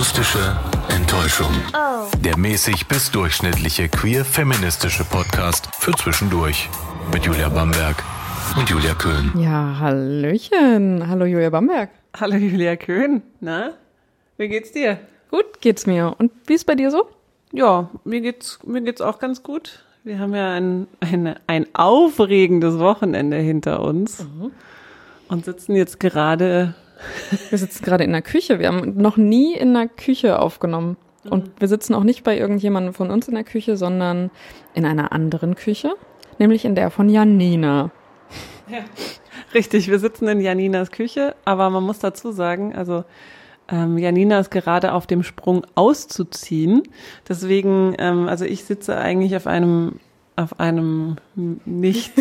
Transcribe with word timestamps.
Akustische 0.00 0.56
Enttäuschung. 0.88 1.52
Der 2.24 2.38
mäßig 2.38 2.88
bis 2.88 3.10
durchschnittliche 3.10 3.90
queer-feministische 3.90 5.04
Podcast 5.04 5.68
für 5.78 5.92
zwischendurch. 5.92 6.70
Mit 7.12 7.26
Julia 7.26 7.50
Bamberg 7.50 8.02
und 8.56 8.70
Julia 8.70 8.94
Köhn. 8.94 9.30
Ja, 9.38 9.78
Hallöchen. 9.78 11.06
Hallo 11.06 11.26
Julia 11.26 11.50
Bamberg. 11.50 11.90
Hallo 12.18 12.36
Julia 12.36 12.76
Köhn. 12.76 13.20
Na, 13.40 13.72
wie 14.38 14.48
geht's 14.48 14.72
dir? 14.72 14.98
Gut 15.30 15.60
geht's 15.60 15.84
mir. 15.84 16.14
Und 16.16 16.32
wie 16.46 16.54
ist 16.54 16.64
bei 16.64 16.76
dir 16.76 16.90
so? 16.90 17.06
Ja, 17.52 17.90
mir 18.04 18.22
geht's, 18.22 18.58
mir 18.64 18.80
geht's 18.80 19.02
auch 19.02 19.18
ganz 19.18 19.42
gut. 19.42 19.84
Wir 20.02 20.18
haben 20.18 20.34
ja 20.34 20.50
ein, 20.54 20.86
ein, 21.00 21.36
ein 21.46 21.66
aufregendes 21.74 22.78
Wochenende 22.78 23.36
hinter 23.36 23.82
uns 23.82 24.26
und 25.28 25.44
sitzen 25.44 25.76
jetzt 25.76 26.00
gerade. 26.00 26.74
Wir 27.48 27.58
sitzen 27.58 27.84
gerade 27.84 28.04
in 28.04 28.12
der 28.12 28.22
Küche. 28.22 28.58
Wir 28.58 28.68
haben 28.68 28.96
noch 28.96 29.16
nie 29.16 29.54
in 29.54 29.74
der 29.74 29.88
Küche 29.88 30.38
aufgenommen. 30.38 30.96
Und 31.28 31.50
wir 31.58 31.68
sitzen 31.68 31.94
auch 31.94 32.04
nicht 32.04 32.24
bei 32.24 32.38
irgendjemandem 32.38 32.94
von 32.94 33.10
uns 33.10 33.28
in 33.28 33.34
der 33.34 33.44
Küche, 33.44 33.76
sondern 33.76 34.30
in 34.74 34.86
einer 34.86 35.12
anderen 35.12 35.54
Küche, 35.54 35.94
nämlich 36.38 36.64
in 36.64 36.74
der 36.74 36.90
von 36.90 37.08
Janina. 37.08 37.90
Richtig, 39.54 39.90
wir 39.90 39.98
sitzen 39.98 40.28
in 40.28 40.40
Janinas 40.40 40.90
Küche, 40.90 41.34
aber 41.44 41.68
man 41.70 41.82
muss 41.82 41.98
dazu 41.98 42.30
sagen, 42.32 42.74
also 42.74 43.04
ähm, 43.68 43.98
Janina 43.98 44.38
ist 44.40 44.50
gerade 44.50 44.92
auf 44.92 45.06
dem 45.06 45.22
Sprung 45.22 45.66
auszuziehen. 45.74 46.82
Deswegen, 47.28 47.94
ähm, 47.98 48.28
also 48.28 48.44
ich 48.44 48.64
sitze 48.64 48.96
eigentlich 48.96 49.36
auf 49.36 49.46
einem 49.46 50.00
auf 50.42 50.58
einem 50.60 51.16
nicht 51.64 52.12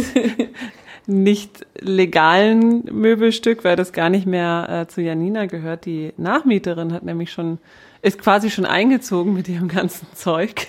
nicht 1.08 1.66
legalen 1.80 2.84
Möbelstück, 2.92 3.64
weil 3.64 3.76
das 3.76 3.94
gar 3.94 4.10
nicht 4.10 4.28
mehr 4.28 4.68
äh, 4.84 4.88
zu 4.88 5.02
Janina 5.02 5.46
gehört. 5.46 5.86
Die 5.86 6.14
Nachmieterin 6.18 6.94
hat 6.94 7.04
nämlich 7.04 7.32
schon 7.32 7.58
ist 8.02 8.18
quasi 8.18 8.50
schon 8.50 8.66
eingezogen 8.66 9.34
mit 9.34 9.50
ihrem 9.50 9.68
ganzen 9.68 10.08
Zeug. 10.14 10.68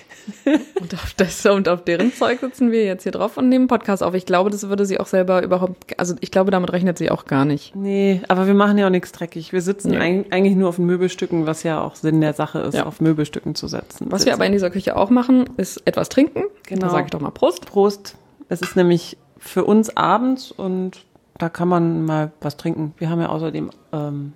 Und 0.79 0.93
auf, 0.93 1.13
das, 1.15 1.45
und 1.45 1.69
auf 1.69 1.83
deren 1.83 2.13
Zeug 2.13 2.41
sitzen 2.41 2.71
wir 2.71 2.83
jetzt 2.83 3.03
hier 3.03 3.11
drauf 3.13 3.37
und 3.37 3.47
nehmen 3.49 3.67
Podcast 3.67 4.03
auf. 4.03 4.13
Ich 4.15 4.25
glaube, 4.25 4.49
das 4.49 4.67
würde 4.67 4.85
sie 4.85 4.99
auch 4.99 5.07
selber 5.07 5.41
überhaupt, 5.41 5.97
also 5.97 6.13
ich 6.19 6.29
glaube, 6.29 6.51
damit 6.51 6.71
rechnet 6.73 6.97
sie 6.97 7.09
auch 7.09 7.25
gar 7.25 7.45
nicht. 7.45 7.73
Nee, 7.75 8.21
aber 8.27 8.47
wir 8.47 8.53
machen 8.53 8.77
ja 8.77 8.85
auch 8.87 8.91
nichts 8.91 9.13
dreckig. 9.13 9.53
Wir 9.53 9.61
sitzen 9.61 9.91
Nee. 9.91 9.97
eig 9.97 10.25
eigentlich 10.33 10.55
nur 10.57 10.67
auf 10.69 10.77
Möbelstücken, 10.77 11.45
was 11.47 11.63
ja 11.63 11.81
auch 11.81 11.95
Sinn 11.95 12.19
der 12.21 12.33
Sache 12.33 12.59
ist, 12.59 12.75
Ja. 12.75 12.85
auf 12.85 12.99
Möbelstücken 13.01 13.55
zu 13.55 13.67
setzen. 13.67 14.07
Was 14.09 14.25
wir 14.25 14.33
aber 14.33 14.45
in 14.45 14.51
dieser 14.51 14.69
Küche 14.69 14.95
auch 14.97 15.09
machen, 15.09 15.45
ist 15.57 15.81
etwas 15.87 16.09
trinken. 16.09 16.43
Genau. 16.63 16.87
Da 16.87 16.89
sage 16.89 17.05
ich 17.05 17.11
doch 17.11 17.19
mal 17.19 17.31
Prost. 17.31 17.65
Prost. 17.65 18.15
Es 18.49 18.61
ist 18.61 18.75
nämlich 18.75 19.17
für 19.37 19.65
uns 19.65 19.95
abends 19.95 20.51
und 20.51 21.05
da 21.37 21.49
kann 21.49 21.67
man 21.67 22.05
mal 22.05 22.31
was 22.41 22.57
trinken. 22.57 22.93
Wir 22.97 23.09
haben 23.09 23.19
ja 23.19 23.29
außerdem 23.29 23.71
ähm, 23.93 24.33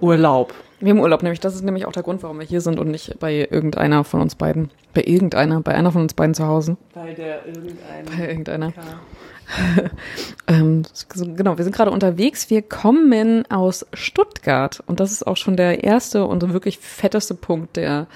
Urlaub. 0.00 0.54
Wir 0.80 0.90
haben 0.90 1.00
Urlaub, 1.00 1.22
nämlich 1.22 1.40
das 1.40 1.54
ist 1.54 1.62
nämlich 1.62 1.86
auch 1.86 1.92
der 1.92 2.02
Grund, 2.02 2.22
warum 2.22 2.38
wir 2.38 2.46
hier 2.46 2.60
sind 2.60 2.78
und 2.78 2.90
nicht 2.90 3.18
bei 3.20 3.46
irgendeiner 3.50 4.02
von 4.02 4.20
uns 4.20 4.34
beiden. 4.34 4.70
Bei 4.94 5.02
irgendeiner, 5.04 5.60
bei 5.60 5.74
einer 5.74 5.92
von 5.92 6.02
uns 6.02 6.14
beiden 6.14 6.34
zu 6.34 6.46
Hause. 6.46 6.76
Bei 6.94 7.12
der 7.12 7.46
irgendein. 7.46 8.04
Bei 8.06 8.28
irgendeiner. 8.28 8.72
Ähm, 10.46 10.84
genau, 11.34 11.58
wir 11.58 11.64
sind 11.64 11.74
gerade 11.74 11.90
unterwegs. 11.90 12.50
Wir 12.50 12.62
kommen 12.62 13.50
aus 13.50 13.84
Stuttgart 13.92 14.80
und 14.86 15.00
das 15.00 15.10
ist 15.10 15.26
auch 15.26 15.36
schon 15.36 15.56
der 15.56 15.82
erste 15.82 16.24
und 16.24 16.52
wirklich 16.52 16.78
fetteste 16.78 17.34
Punkt 17.34 17.76
der 17.76 18.06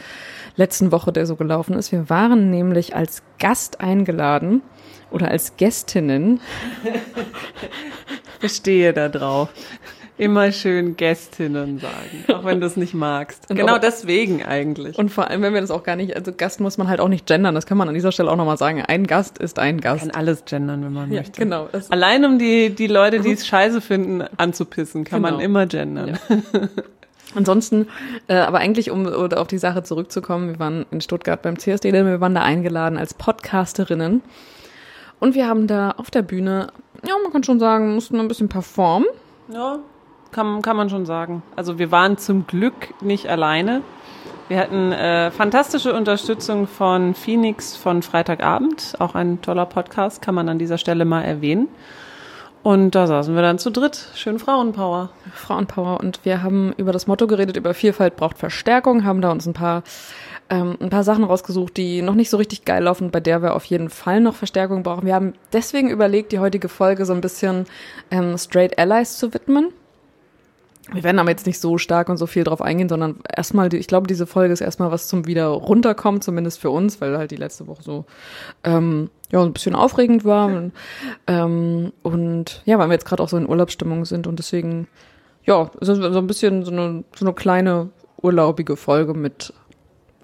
letzten 0.56 0.92
Woche, 0.92 1.12
der 1.12 1.26
so 1.26 1.36
gelaufen 1.36 1.74
ist. 1.74 1.92
Wir 1.92 2.08
waren 2.10 2.50
nämlich 2.50 2.94
als 2.96 3.22
Gast 3.38 3.80
eingeladen 3.80 4.62
oder 5.10 5.28
als 5.28 5.56
Gästinnen. 5.56 6.40
Bestehe 8.40 8.92
da 8.92 9.08
drauf. 9.08 9.48
Immer 10.16 10.52
schön 10.52 10.96
Gästinnen 10.96 11.80
sagen, 11.80 12.24
auch 12.38 12.44
wenn 12.44 12.60
du 12.60 12.68
es 12.68 12.76
nicht 12.76 12.94
magst. 12.94 13.50
Und 13.50 13.56
genau 13.56 13.74
auch- 13.74 13.80
deswegen 13.80 14.44
eigentlich. 14.44 14.96
Und 14.96 15.08
vor 15.10 15.28
allem, 15.28 15.42
wenn 15.42 15.54
wir 15.54 15.60
das 15.60 15.72
auch 15.72 15.82
gar 15.82 15.96
nicht, 15.96 16.14
also 16.14 16.32
Gast 16.32 16.60
muss 16.60 16.78
man 16.78 16.86
halt 16.86 17.00
auch 17.00 17.08
nicht 17.08 17.26
gendern, 17.26 17.52
das 17.56 17.66
kann 17.66 17.76
man 17.76 17.88
an 17.88 17.94
dieser 17.94 18.12
Stelle 18.12 18.30
auch 18.30 18.36
nochmal 18.36 18.56
sagen. 18.56 18.80
Ein 18.82 19.08
Gast 19.08 19.38
ist 19.38 19.58
ein 19.58 19.80
Gast. 19.80 20.02
kann 20.02 20.12
alles 20.12 20.44
gendern, 20.44 20.84
wenn 20.84 20.92
man 20.92 21.10
Ja, 21.10 21.18
möchte. 21.22 21.40
genau. 21.40 21.68
Allein 21.90 22.24
um 22.24 22.38
die, 22.38 22.70
die 22.70 22.86
Leute, 22.86 23.18
die 23.20 23.32
es 23.32 23.44
scheiße 23.44 23.80
finden, 23.80 24.22
anzupissen, 24.36 25.02
kann 25.02 25.20
man 25.20 25.32
Genau. 25.32 25.44
immer 25.44 25.66
gendern. 25.66 26.16
Ansonsten, 27.34 27.88
äh, 28.28 28.36
aber 28.36 28.58
eigentlich, 28.58 28.90
um 28.90 29.06
oder 29.06 29.40
auf 29.40 29.48
die 29.48 29.58
Sache 29.58 29.82
zurückzukommen, 29.82 30.48
wir 30.48 30.58
waren 30.58 30.86
in 30.90 31.00
Stuttgart 31.00 31.42
beim 31.42 31.58
CSD, 31.58 31.90
denn 31.90 32.06
wir 32.06 32.20
waren 32.20 32.34
da 32.34 32.42
eingeladen 32.42 32.96
als 32.96 33.14
Podcasterinnen. 33.14 34.22
Und 35.20 35.34
wir 35.34 35.48
haben 35.48 35.66
da 35.66 35.92
auf 35.92 36.10
der 36.10 36.22
Bühne, 36.22 36.68
ja, 37.06 37.14
man 37.22 37.32
kann 37.32 37.42
schon 37.42 37.58
sagen, 37.58 37.94
mussten 37.94 38.20
ein 38.20 38.28
bisschen 38.28 38.48
performen. 38.48 39.08
Ja, 39.48 39.78
kann, 40.32 40.62
kann 40.62 40.76
man 40.76 40.90
schon 40.90 41.06
sagen. 41.06 41.42
Also 41.56 41.78
wir 41.78 41.90
waren 41.90 42.18
zum 42.18 42.46
Glück 42.46 43.00
nicht 43.00 43.28
alleine. 43.28 43.82
Wir 44.48 44.58
hatten 44.58 44.92
äh, 44.92 45.30
fantastische 45.30 45.94
Unterstützung 45.94 46.66
von 46.66 47.14
Phoenix 47.14 47.76
von 47.76 48.02
Freitagabend, 48.02 48.94
auch 48.98 49.14
ein 49.14 49.40
toller 49.40 49.64
Podcast, 49.64 50.20
kann 50.20 50.34
man 50.34 50.48
an 50.48 50.58
dieser 50.58 50.76
Stelle 50.76 51.04
mal 51.04 51.22
erwähnen. 51.22 51.68
Und 52.64 52.94
da 52.94 53.06
saßen 53.06 53.34
wir 53.34 53.42
dann 53.42 53.58
zu 53.58 53.70
dritt. 53.70 54.08
Schön 54.14 54.38
Frauenpower. 54.38 55.10
Frauenpower. 55.34 56.00
Und 56.00 56.24
wir 56.24 56.42
haben 56.42 56.72
über 56.78 56.92
das 56.92 57.06
Motto 57.06 57.26
geredet, 57.26 57.58
über 57.58 57.74
Vielfalt 57.74 58.16
braucht 58.16 58.38
Verstärkung, 58.38 59.04
haben 59.04 59.20
da 59.20 59.30
uns 59.30 59.44
ein 59.44 59.52
paar, 59.52 59.82
ähm, 60.48 60.78
ein 60.80 60.88
paar 60.88 61.04
Sachen 61.04 61.24
rausgesucht, 61.24 61.76
die 61.76 62.00
noch 62.00 62.14
nicht 62.14 62.30
so 62.30 62.38
richtig 62.38 62.64
geil 62.64 62.84
laufen, 62.84 63.10
bei 63.10 63.20
der 63.20 63.42
wir 63.42 63.54
auf 63.54 63.66
jeden 63.66 63.90
Fall 63.90 64.22
noch 64.22 64.34
Verstärkung 64.34 64.82
brauchen. 64.82 65.04
Wir 65.04 65.14
haben 65.14 65.34
deswegen 65.52 65.90
überlegt, 65.90 66.32
die 66.32 66.38
heutige 66.38 66.70
Folge 66.70 67.04
so 67.04 67.12
ein 67.12 67.20
bisschen 67.20 67.66
ähm, 68.10 68.38
Straight 68.38 68.78
Allies 68.78 69.18
zu 69.18 69.34
widmen. 69.34 69.68
Wir 70.92 71.02
werden 71.02 71.18
aber 71.18 71.30
jetzt 71.30 71.46
nicht 71.46 71.60
so 71.60 71.78
stark 71.78 72.08
und 72.08 72.16
so 72.16 72.26
viel 72.26 72.44
drauf 72.44 72.60
eingehen, 72.60 72.88
sondern 72.88 73.20
erstmal, 73.34 73.72
ich 73.72 73.86
glaube, 73.86 74.06
diese 74.06 74.26
Folge 74.26 74.52
ist 74.52 74.60
erstmal 74.60 74.90
was 74.90 75.08
zum 75.08 75.26
wieder 75.26 75.46
runterkommen, 75.46 76.20
zumindest 76.20 76.60
für 76.60 76.70
uns, 76.70 77.00
weil 77.00 77.16
halt 77.16 77.30
die 77.30 77.36
letzte 77.36 77.66
Woche 77.66 77.82
so 77.82 78.04
ähm, 78.64 79.10
ja 79.32 79.42
ein 79.42 79.52
bisschen 79.52 79.74
aufregend 79.74 80.24
war 80.24 80.46
und, 80.46 80.72
ähm, 81.26 81.92
und 82.02 82.62
ja, 82.66 82.78
weil 82.78 82.88
wir 82.88 82.94
jetzt 82.94 83.06
gerade 83.06 83.22
auch 83.22 83.28
so 83.28 83.36
in 83.36 83.48
Urlaubsstimmung 83.48 84.04
sind 84.04 84.26
und 84.26 84.38
deswegen 84.38 84.86
ja, 85.46 85.70
es 85.80 85.88
ist 85.88 85.98
so 85.98 86.18
ein 86.18 86.26
bisschen 86.26 86.64
so 86.64 86.72
eine, 86.72 87.04
so 87.16 87.24
eine 87.24 87.34
kleine 87.34 87.90
urlaubige 88.22 88.76
Folge 88.76 89.14
mit 89.14 89.52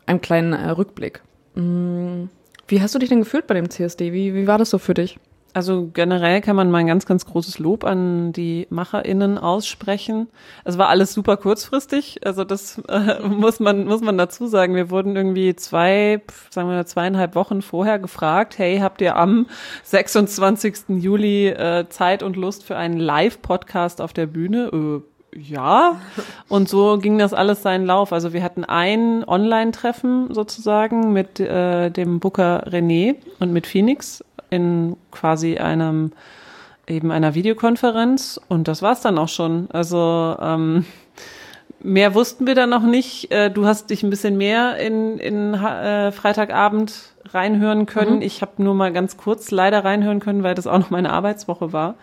einem 0.06 0.20
kleinen 0.20 0.52
äh, 0.52 0.70
Rückblick. 0.70 1.22
Mm, 1.54 2.24
Wie 2.68 2.80
hast 2.80 2.94
du 2.94 2.98
dich 2.98 3.10
denn 3.10 3.20
gefühlt 3.20 3.46
bei 3.46 3.54
dem 3.54 3.70
CSD? 3.70 4.12
Wie, 4.12 4.34
wie 4.34 4.46
war 4.46 4.58
das 4.58 4.70
so 4.70 4.78
für 4.78 4.94
dich? 4.94 5.18
Also 5.52 5.90
generell 5.92 6.40
kann 6.40 6.54
man 6.54 6.70
mal 6.70 6.78
ein 6.78 6.86
ganz, 6.86 7.06
ganz 7.06 7.26
großes 7.26 7.58
Lob 7.58 7.84
an 7.84 8.32
die 8.32 8.66
MacherInnen 8.70 9.36
aussprechen. 9.36 10.28
Es 10.64 10.78
war 10.78 10.88
alles 10.88 11.12
super 11.12 11.36
kurzfristig. 11.36 12.24
Also 12.24 12.44
das 12.44 12.78
äh, 12.88 13.20
muss 13.26 13.58
man, 13.58 13.86
muss 13.86 14.00
man 14.00 14.16
dazu 14.16 14.46
sagen. 14.46 14.74
Wir 14.76 14.90
wurden 14.90 15.16
irgendwie 15.16 15.56
zwei, 15.56 16.22
sagen 16.50 16.68
wir 16.68 16.86
zweieinhalb 16.86 17.34
Wochen 17.34 17.62
vorher 17.62 17.98
gefragt, 17.98 18.58
hey, 18.58 18.78
habt 18.78 19.00
ihr 19.00 19.16
am 19.16 19.46
26. 19.84 21.00
Juli 21.00 21.48
äh, 21.48 21.88
Zeit 21.88 22.22
und 22.22 22.36
Lust 22.36 22.64
für 22.64 22.76
einen 22.76 22.98
Live-Podcast 22.98 24.00
auf 24.00 24.12
der 24.12 24.26
Bühne? 24.26 24.70
Äh, 24.72 25.10
ja, 25.36 26.00
und 26.48 26.68
so 26.68 26.98
ging 26.98 27.18
das 27.18 27.32
alles 27.32 27.62
seinen 27.62 27.86
Lauf. 27.86 28.12
Also 28.12 28.32
wir 28.32 28.42
hatten 28.42 28.64
ein 28.64 29.24
Online-Treffen 29.24 30.34
sozusagen 30.34 31.12
mit 31.12 31.38
äh, 31.38 31.90
dem 31.90 32.18
Booker 32.18 32.66
René 32.66 33.14
und 33.38 33.52
mit 33.52 33.66
Phoenix 33.66 34.24
in 34.50 34.96
quasi 35.10 35.58
einem 35.58 36.12
eben 36.86 37.10
einer 37.10 37.34
Videokonferenz 37.34 38.40
und 38.48 38.68
das 38.68 38.82
war's 38.82 39.00
dann 39.00 39.18
auch 39.18 39.28
schon. 39.28 39.68
Also 39.72 40.36
ähm, 40.40 40.84
mehr 41.82 42.14
wussten 42.14 42.46
wir 42.46 42.54
dann 42.54 42.70
noch 42.70 42.82
nicht. 42.82 43.30
Äh, 43.30 43.50
du 43.50 43.66
hast 43.66 43.90
dich 43.90 44.02
ein 44.02 44.10
bisschen 44.10 44.36
mehr 44.36 44.76
in, 44.76 45.18
in 45.18 45.54
äh, 45.54 46.12
Freitagabend 46.12 47.12
reinhören 47.32 47.86
können. 47.86 48.16
Mhm. 48.16 48.22
Ich 48.22 48.42
habe 48.42 48.62
nur 48.62 48.74
mal 48.74 48.92
ganz 48.92 49.16
kurz 49.16 49.50
leider 49.50 49.84
reinhören 49.84 50.20
können, 50.20 50.42
weil 50.42 50.54
das 50.54 50.66
auch 50.66 50.78
noch 50.78 50.90
meine 50.90 51.12
Arbeitswoche 51.12 51.72
war 51.72 51.94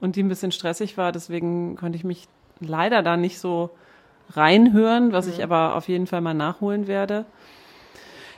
und 0.00 0.16
die 0.16 0.22
ein 0.22 0.28
bisschen 0.28 0.52
stressig 0.52 0.96
war. 0.96 1.12
Deswegen 1.12 1.76
konnte 1.76 1.96
ich 1.96 2.04
mich 2.04 2.26
leider 2.60 3.02
da 3.02 3.16
nicht 3.16 3.38
so 3.38 3.70
reinhören, 4.30 5.12
was 5.12 5.26
ich 5.26 5.42
aber 5.42 5.76
auf 5.76 5.88
jeden 5.88 6.06
Fall 6.06 6.20
mal 6.20 6.34
nachholen 6.34 6.86
werde. 6.86 7.24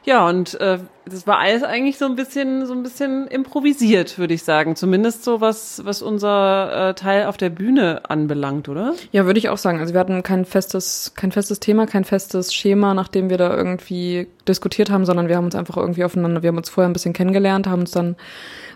Ja, 0.04 0.28
und 0.28 0.60
äh, 0.60 0.78
das 1.06 1.26
war 1.26 1.38
alles 1.38 1.62
eigentlich 1.62 1.98
so 1.98 2.04
ein 2.04 2.14
bisschen, 2.14 2.66
so 2.66 2.72
ein 2.74 2.82
bisschen 2.82 3.26
improvisiert, 3.26 4.18
würde 4.18 4.34
ich 4.34 4.42
sagen. 4.42 4.76
Zumindest 4.76 5.24
so 5.24 5.40
was, 5.40 5.84
was 5.84 6.02
unser 6.02 6.90
äh, 6.90 6.94
Teil 6.94 7.26
auf 7.26 7.36
der 7.36 7.50
Bühne 7.50 8.02
anbelangt, 8.08 8.68
oder? 8.68 8.94
Ja, 9.12 9.24
würde 9.24 9.38
ich 9.38 9.48
auch 9.48 9.58
sagen. 9.58 9.80
Also 9.80 9.94
wir 9.94 10.00
hatten 10.00 10.22
kein 10.22 10.44
festes, 10.44 11.12
kein 11.14 11.32
festes 11.32 11.60
Thema, 11.60 11.86
kein 11.86 12.04
festes 12.04 12.54
Schema, 12.54 12.94
nach 12.94 13.08
dem 13.08 13.30
wir 13.30 13.38
da 13.38 13.56
irgendwie 13.56 14.28
diskutiert 14.48 14.90
haben, 14.90 15.04
sondern 15.04 15.28
wir 15.28 15.36
haben 15.36 15.44
uns 15.44 15.54
einfach 15.54 15.76
irgendwie 15.76 16.04
aufeinander, 16.04 16.42
wir 16.42 16.48
haben 16.48 16.56
uns 16.56 16.68
vorher 16.68 16.88
ein 16.88 16.92
bisschen 16.92 17.12
kennengelernt, 17.12 17.66
haben 17.66 17.80
uns 17.80 17.90
dann 17.90 18.16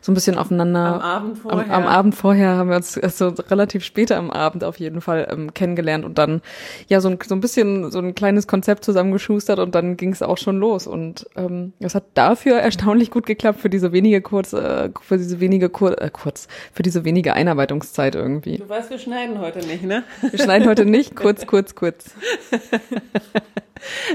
so 0.00 0.12
ein 0.12 0.15
bisschen 0.15 0.38
aufeinander. 0.38 0.94
Am 0.94 1.00
Abend 1.00 1.31
Am, 1.31 1.37
vorher. 1.37 1.75
am 1.75 1.87
Abend 1.87 2.15
vorher 2.15 2.56
haben 2.56 2.70
wir 2.70 2.76
uns 2.76 2.97
also 2.99 3.29
relativ 3.50 3.85
später 3.85 4.17
am 4.17 4.31
Abend 4.31 4.65
auf 4.65 4.79
jeden 4.79 5.00
Fall 5.00 5.29
ähm, 5.31 5.55
kennengelernt 5.55 6.05
und 6.05 6.19
dann 6.19 6.41
ja 6.88 7.00
so 7.00 7.09
ein, 7.09 7.19
so 7.25 7.35
ein 7.35 7.41
bisschen 7.41 7.91
so 7.91 7.99
ein 7.99 8.15
kleines 8.15 8.47
Konzept 8.47 8.85
zusammengeschustert 8.85 9.59
und 9.59 9.75
dann 9.75 9.97
ging 9.97 10.12
es 10.12 10.23
auch 10.23 10.38
schon 10.38 10.59
los 10.59 10.87
und 10.87 11.26
ähm, 11.37 11.73
es 11.81 11.94
hat 11.94 12.05
dafür 12.15 12.59
erstaunlich 12.59 13.11
gut 13.11 13.26
geklappt 13.26 13.61
für 13.61 13.70
diese 13.70 13.93
wenige 13.93 14.20
kurz 14.23 14.53
äh, 14.53 14.91
für 15.00 15.19
diese 15.19 15.41
wenige 15.41 15.69
kur 15.69 16.00
äh, 16.00 16.11
kurz 16.11 16.49
für 16.73 16.82
diese 16.82 17.05
wenige 17.05 17.35
Einarbeitungszeit 17.35 18.15
irgendwie. 18.15 18.59
Du 18.59 18.69
weißt, 18.69 18.91
wir 18.91 18.99
schneiden 18.99 19.41
heute 19.41 19.61
nicht, 19.67 19.82
ne? 19.82 20.05
Wir 20.31 20.38
schneiden 20.38 20.69
heute 20.69 20.85
nicht 20.85 21.17
kurz 21.17 21.47
kurz 21.47 21.75
kurz. 21.75 22.15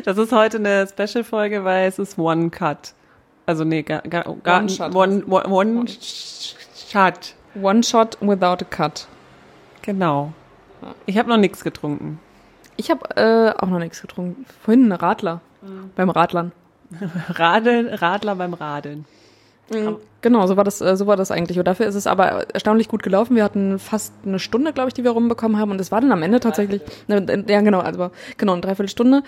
Das 0.06 0.18
ist 0.18 0.32
heute 0.32 0.58
eine 0.58 0.88
Special-Folge, 0.88 1.64
weil 1.64 1.88
es 1.88 2.00
ist 2.00 2.18
One 2.18 2.50
Cut. 2.50 2.94
Also 3.46 3.64
nee, 3.64 3.84
gar, 3.84 4.02
gar, 4.02 4.24
gar 4.44 4.60
One 4.60 4.70
Shot. 4.70 4.96
One, 4.96 5.24
one, 5.28 5.48
one 5.50 5.86
Shot. 6.90 7.36
One 7.56 7.84
shot 7.84 8.18
without 8.22 8.62
a 8.62 8.66
cut. 8.66 9.08
Genau. 9.82 10.34
Ich 11.06 11.18
habe 11.18 11.30
noch 11.30 11.38
nichts 11.38 11.64
getrunken. 11.64 12.20
Ich 12.78 12.90
habe 12.90 13.16
äh, 13.16 13.54
auch 13.58 13.68
noch 13.68 13.80
nichts 13.80 14.02
getrunken. 14.02 14.46
Vorhin 14.64 14.86
eine 14.86 15.02
Radler. 15.02 15.42
Beim 15.96 16.10
Radlern. 16.10 16.52
Radeln, 17.30 17.88
Radler 17.88 18.36
beim 18.36 18.54
Radeln. 18.54 19.06
Genau, 20.24 20.48
so 20.48 20.56
war 20.56 20.64
das, 20.64 20.80
äh, 20.80 20.96
so 20.96 21.06
war 21.06 21.18
das 21.18 21.32
eigentlich. 21.32 21.60
Und 21.60 21.68
dafür 21.68 21.86
ist 21.86 21.96
es 21.96 22.08
aber 22.08 22.50
erstaunlich 22.54 22.88
gut 22.88 23.04
gelaufen. 23.04 23.36
Wir 23.36 23.44
hatten 23.44 23.78
fast 23.78 24.14
eine 24.26 24.40
Stunde, 24.40 24.72
glaube 24.72 24.88
ich, 24.88 24.94
die 24.94 25.04
wir 25.04 25.12
rumbekommen 25.12 25.60
haben. 25.60 25.72
Und 25.72 25.82
es 25.82 25.92
war 25.92 26.00
dann 26.00 26.14
am 26.14 26.24
Ende 26.24 26.40
tatsächlich, 26.40 26.82
ne, 27.08 27.44
ja 27.48 27.62
genau, 27.62 27.80
also 27.80 28.10
genau 28.38 28.54
eine 28.54 28.62
Dreiviertelstunde. 28.62 29.24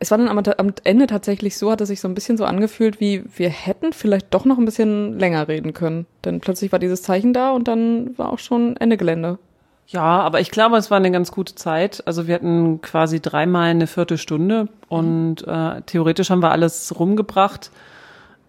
Es 0.00 0.10
war 0.10 0.18
dann 0.18 0.28
am, 0.28 0.38
am 0.38 0.74
Ende 0.82 1.06
tatsächlich 1.06 1.56
so, 1.56 1.70
hat 1.70 1.80
es 1.80 1.88
sich 1.88 2.00
so 2.00 2.08
ein 2.08 2.14
bisschen 2.14 2.36
so 2.36 2.44
angefühlt, 2.44 3.00
wie 3.00 3.22
wir 3.36 3.48
hätten 3.48 3.92
vielleicht 3.92 4.34
doch 4.34 4.44
noch 4.44 4.58
ein 4.58 4.64
bisschen 4.64 5.18
länger 5.20 5.46
reden 5.46 5.72
können. 5.72 6.06
Denn 6.24 6.40
plötzlich 6.40 6.72
war 6.72 6.80
dieses 6.80 7.02
Zeichen 7.02 7.32
da 7.32 7.52
und 7.52 7.68
dann 7.68 8.18
war 8.18 8.32
auch 8.32 8.40
schon 8.40 8.76
Ende 8.76 8.96
Gelände. 8.96 9.38
Ja, 9.86 10.20
aber 10.20 10.40
ich 10.40 10.50
glaube, 10.50 10.76
es 10.76 10.90
war 10.90 10.98
eine 10.98 11.12
ganz 11.12 11.30
gute 11.30 11.54
Zeit. 11.54 12.02
Also 12.06 12.26
wir 12.26 12.34
hatten 12.34 12.80
quasi 12.80 13.20
dreimal 13.20 13.70
eine 13.70 13.86
Viertelstunde 13.86 14.68
und 14.88 15.46
äh, 15.46 15.82
theoretisch 15.82 16.30
haben 16.30 16.42
wir 16.42 16.50
alles 16.50 16.98
rumgebracht 16.98 17.70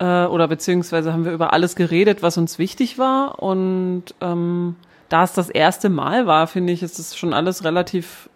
äh, 0.02 0.26
oder 0.26 0.48
beziehungsweise 0.48 1.14
haben 1.14 1.26
wir 1.26 1.32
über 1.32 1.54
alles 1.54 1.76
geredet, 1.76 2.24
was 2.24 2.38
uns 2.38 2.58
wichtig 2.58 2.98
war. 2.98 3.40
Und 3.42 4.06
ähm, 4.20 4.76
da 5.10 5.24
es 5.24 5.34
das 5.34 5.50
erste 5.50 5.90
Mal 5.90 6.26
war, 6.26 6.48
finde 6.48 6.74
ich, 6.74 6.82
ist 6.82 6.98
es 6.98 7.16
schon 7.16 7.34
alles 7.34 7.64
relativ 7.64 8.28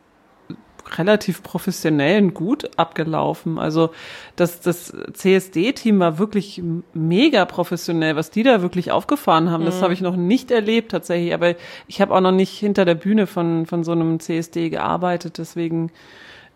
relativ 1.00 1.41
professionell 1.41 2.21
und 2.21 2.33
gut 2.35 2.69
abgelaufen. 2.77 3.57
Also 3.57 3.89
das, 4.35 4.62
das 4.62 4.94
CSD-Team 5.13 5.97
war 5.97 6.19
wirklich 6.19 6.62
mega 6.94 7.44
professionell, 7.45 8.15
was 8.15 8.29
die 8.29 8.44
da 8.44 8.61
wirklich 8.61 8.91
aufgefahren 8.91 9.50
haben. 9.50 9.65
Das 9.65 9.81
habe 9.81 9.94
ich 9.94 10.01
noch 10.01 10.15
nicht 10.15 10.51
erlebt 10.51 10.91
tatsächlich, 10.91 11.33
aber 11.33 11.56
ich 11.88 12.01
habe 12.01 12.13
auch 12.13 12.21
noch 12.21 12.31
nicht 12.31 12.51
hinter 12.51 12.85
der 12.85 12.94
Bühne 12.94 13.25
von, 13.25 13.65
von 13.65 13.83
so 13.83 13.94
einem 13.94 14.19
CSD 14.19 14.69
gearbeitet. 14.69 15.39
Deswegen 15.39 15.91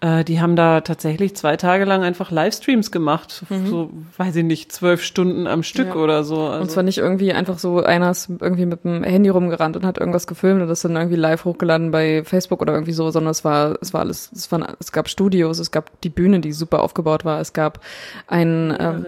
äh, 0.02 0.24
die 0.24 0.40
haben 0.40 0.56
da 0.56 0.82
tatsächlich 0.82 1.36
zwei 1.36 1.58
Tage 1.58 1.84
lang 1.84 2.04
einfach 2.04 2.32
Livestreams 2.32 2.92
gemacht. 2.92 3.44
So, 3.66 3.90
weiß 4.18 4.36
ich 4.38 4.44
nicht, 4.46 4.72
zwölf 4.72 5.04
Stunden 5.04 5.46
am 5.46 5.62
Stück 5.62 5.90
Ja. 5.90 5.96
oder 5.96 6.24
so. 6.24 6.44
Also, 6.48 6.62
Und 6.62 6.72
zwar 6.72 6.84
nicht 6.84 6.98
irgendwie 7.00 7.34
einfach 7.34 7.60
so, 7.60 7.84
einer 7.84 8.10
ist 8.12 8.30
irgendwie 8.40 8.66
mit 8.66 8.86
dem 8.86 9.04
Handy 9.04 9.30
rumgerannt 9.30 9.76
und 9.76 9.86
hat 9.86 9.98
irgendwas 9.98 10.26
gefilmt 10.26 10.62
und 10.62 10.70
das 10.70 10.82
dann 10.82 10.96
irgendwie 10.96 11.18
live 11.18 11.44
hochgeladen 11.44 11.92
bei 11.92 12.24
Facebook 12.24 12.62
oder 12.62 12.74
irgendwie 12.74 12.94
so, 12.94 13.12
sondern 13.12 13.32
es 13.32 13.44
war, 13.44 13.78
es 13.82 13.94
war 13.94 14.02
alles, 14.02 14.32
es 14.34 14.50
waren, 14.52 14.66
es 14.80 14.92
gab 14.94 15.10
Studios, 15.10 15.60
es 15.60 15.72
gab 15.72 16.00
die 16.02 16.10
Bühne, 16.10 16.40
die 16.40 16.54
super 16.54 16.82
aufgebaut 16.82 17.26
war, 17.26 17.42
es 17.42 17.52
gab 17.52 17.82
ein, 18.28 18.76
ähm, 18.80 19.06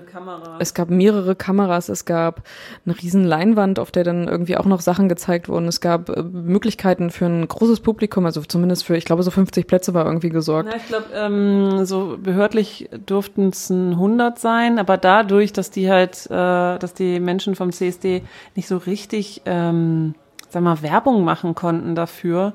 es 0.60 0.74
gab 0.74 0.90
mehrere 0.90 1.36
Kameras, 1.36 1.88
es 1.88 2.04
gab 2.04 2.44
eine 2.86 3.02
riesen 3.02 3.24
Leinwand, 3.24 3.80
auf 3.80 3.92
der 3.92 4.04
dann 4.04 4.28
irgendwie 4.28 4.58
auch 4.58 4.66
noch 4.66 4.82
Sachen 4.82 5.08
gezeigt 5.08 5.48
wurden. 5.48 5.68
Es 5.70 5.80
gab 5.80 6.10
äh, 6.10 6.22
Möglichkeiten 6.24 7.12
für 7.12 7.28
ein 7.28 7.48
großes 7.48 7.80
Publikum, 7.80 8.26
also 8.26 8.42
zumindest 8.42 8.84
für, 8.84 8.98
ich 8.98 9.06
glaube, 9.06 9.24
so 9.24 9.32
50 9.32 9.68
Plätze 9.68 9.94
war 9.94 10.06
irgendwie 10.06 10.30
gesorgt. 10.30 10.70
Na, 10.72 10.81
ich 10.82 10.88
glaube, 10.88 11.06
ähm, 11.14 11.86
so 11.86 12.18
behördlich 12.22 12.90
durften 13.06 13.50
es 13.50 13.70
ein 13.70 13.92
100 13.94 14.40
sein, 14.40 14.80
aber 14.80 14.98
dadurch, 14.98 15.54
dass 15.54 15.72
die 15.72 15.90
halt, 15.90 16.26
äh, 16.28 16.78
dass 16.80 16.94
die 16.94 17.20
Menschen 17.20 17.56
vom 17.56 17.72
CSD 17.72 18.24
nicht 18.56 18.68
so 18.68 18.78
richtig, 18.78 19.42
ähm, 19.46 20.16
sag 20.50 20.64
mal, 20.64 20.82
Werbung 20.82 21.24
machen 21.24 21.56
konnten 21.56 21.96
dafür, 21.96 22.54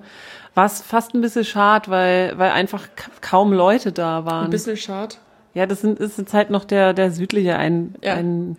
war 0.54 0.66
es 0.66 0.82
fast 0.82 1.14
ein 1.14 1.20
bisschen 1.20 1.44
schade, 1.44 1.90
weil, 1.90 2.38
weil 2.38 2.50
einfach 2.50 2.88
ka- 2.96 3.10
kaum 3.20 3.52
Leute 3.52 3.92
da 3.92 4.24
waren. 4.24 4.50
bisschen 4.50 4.76
schade. 4.76 5.16
Ja, 5.54 5.66
das 5.66 5.80
sind, 5.80 5.98
ist 5.98 6.18
jetzt 6.18 6.34
halt 6.34 6.50
noch 6.50 6.64
der, 6.64 6.92
der 6.92 7.10
südliche 7.10 7.56
ein, 7.56 7.94
Ja. 8.02 8.14
ein, 8.14 8.56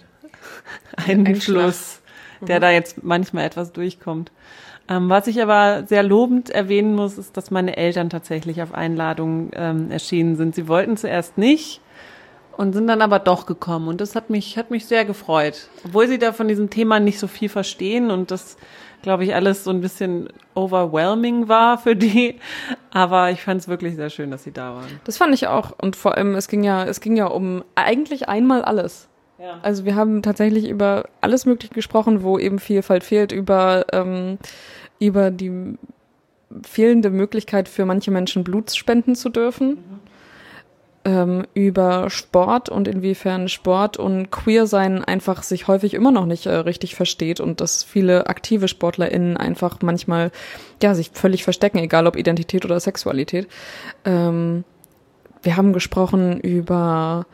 Einfluss, 0.96 2.02
der 2.42 2.60
da 2.60 2.72
jetzt 2.72 3.04
manchmal 3.04 3.46
etwas 3.46 3.72
durchkommt. 3.74 4.32
Ähm, 4.90 5.10
was 5.10 5.28
ich 5.28 5.42
aber 5.42 5.84
sehr 5.86 6.04
lobend 6.04 6.50
erwähnen 6.50 6.96
muss, 6.96 7.18
ist, 7.18 7.36
dass 7.36 7.52
meine 7.52 7.76
Eltern 7.76 8.10
tatsächlich 8.10 8.62
auf 8.62 8.74
Einladung 8.74 9.52
ähm, 9.54 9.92
erschienen 9.92 10.36
sind. 10.38 10.56
Sie 10.56 10.68
wollten 10.68 10.96
zuerst 10.96 11.38
nicht 11.38 11.82
und 12.58 12.74
sind 12.74 12.88
dann 12.88 13.02
aber 13.02 13.20
doch 13.20 13.46
gekommen. 13.46 13.88
Und 13.88 14.02
das 14.02 14.16
hat 14.16 14.30
mich, 14.30 14.58
hat 14.58 14.72
mich 14.72 14.86
sehr 14.86 15.06
gefreut. 15.06 15.70
Obwohl 15.86 16.08
sie 16.08 16.18
da 16.18 16.34
von 16.34 16.48
diesem 16.48 16.70
Thema 16.70 17.00
nicht 17.00 17.20
so 17.20 17.28
viel 17.28 17.50
verstehen 17.50 18.12
und 18.12 18.32
das, 18.32 18.58
glaube 19.02 19.26
ich, 19.26 19.36
alles 19.36 19.64
so 19.64 19.72
ein 19.72 19.82
bisschen 19.82 20.30
overwhelming 20.56 21.50
war 21.50 21.78
für 21.78 21.96
die. 21.96 22.40
Aber 22.92 23.30
ich 23.32 23.42
fand 23.42 23.62
es 23.62 23.68
wirklich 23.68 23.96
sehr 23.96 24.10
schön, 24.10 24.32
dass 24.32 24.44
sie 24.44 24.54
da 24.54 24.76
waren. 24.76 25.02
Das 25.04 25.18
fand 25.18 25.34
ich 25.34 25.48
auch. 25.48 25.72
Und 25.78 25.96
vor 25.96 26.16
allem, 26.16 26.34
es 26.36 26.48
ging 26.48 26.64
ja, 26.64 26.86
es 26.86 27.02
ging 27.02 27.16
ja 27.18 27.28
um 27.28 27.64
eigentlich 27.76 28.30
einmal 28.30 28.64
alles. 28.64 29.10
Ja. 29.40 29.60
Also 29.62 29.86
wir 29.86 29.96
haben 29.96 30.22
tatsächlich 30.22 30.68
über 30.68 31.10
alles 31.22 31.46
Mögliche 31.46 31.74
gesprochen, 31.74 32.24
wo 32.24 32.40
eben 32.40 32.60
Vielfalt 32.60 33.04
fehlt, 33.04 33.32
über, 33.32 33.86
ähm, 33.94 34.40
über 35.00 35.32
die 35.32 35.78
fehlende 36.64 37.10
Möglichkeit 37.10 37.70
für 37.70 37.86
manche 37.86 38.12
Menschen 38.12 38.44
Blut 38.44 38.72
spenden 38.72 39.16
zu 39.16 39.30
dürfen, 39.30 39.78
ähm, 41.06 41.46
über 41.54 42.10
Sport 42.10 42.70
und 42.70 42.88
inwiefern 42.88 43.48
Sport 43.48 43.98
und 43.98 44.32
Queer-Sein 44.32 45.04
einfach 45.04 45.44
sich 45.44 45.68
häufig 45.68 45.94
immer 45.94 46.12
noch 46.12 46.26
nicht 46.26 46.48
äh, 46.48 46.56
richtig 46.56 46.96
versteht 46.96 47.40
und 47.40 47.62
dass 47.62 47.84
viele 47.84 48.28
aktive 48.28 48.68
SportlerInnen 48.68 49.38
einfach 49.38 49.78
manchmal 49.82 50.32
ja 50.82 50.96
sich 50.96 51.12
völlig 51.14 51.44
verstecken, 51.44 51.78
egal 51.78 52.08
ob 52.08 52.16
Identität 52.16 52.66
oder 52.66 52.80
Sexualität. 52.80 53.48
Ähm, 54.04 54.64
wir 55.44 55.56
haben 55.56 55.72
gesprochen 55.72 56.40
über 56.40 57.26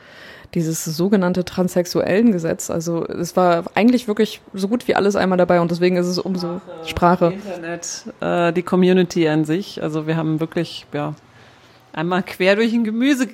dieses 0.53 0.85
sogenannte 0.85 1.45
transsexuellen 1.45 2.31
Gesetz. 2.31 2.69
Also 2.69 3.05
es 3.05 3.35
war 3.35 3.63
eigentlich 3.75 4.07
wirklich 4.07 4.41
so 4.53 4.67
gut 4.67 4.87
wie 4.87 4.95
alles 4.95 5.15
einmal 5.15 5.37
dabei 5.37 5.61
und 5.61 5.71
deswegen 5.71 5.95
ist 5.95 6.07
es 6.07 6.19
umso 6.19 6.61
Sprache. 6.85 7.33
Internet, 7.33 8.05
äh, 8.21 8.53
die 8.53 8.63
Community 8.63 9.27
an 9.27 9.45
sich. 9.45 9.81
Also 9.81 10.07
wir 10.07 10.15
haben 10.15 10.39
wirklich, 10.39 10.85
ja, 10.93 11.15
einmal 11.91 12.23
quer 12.23 12.55
durch 12.55 12.71
den 12.71 12.83
Gemüse 12.83 13.27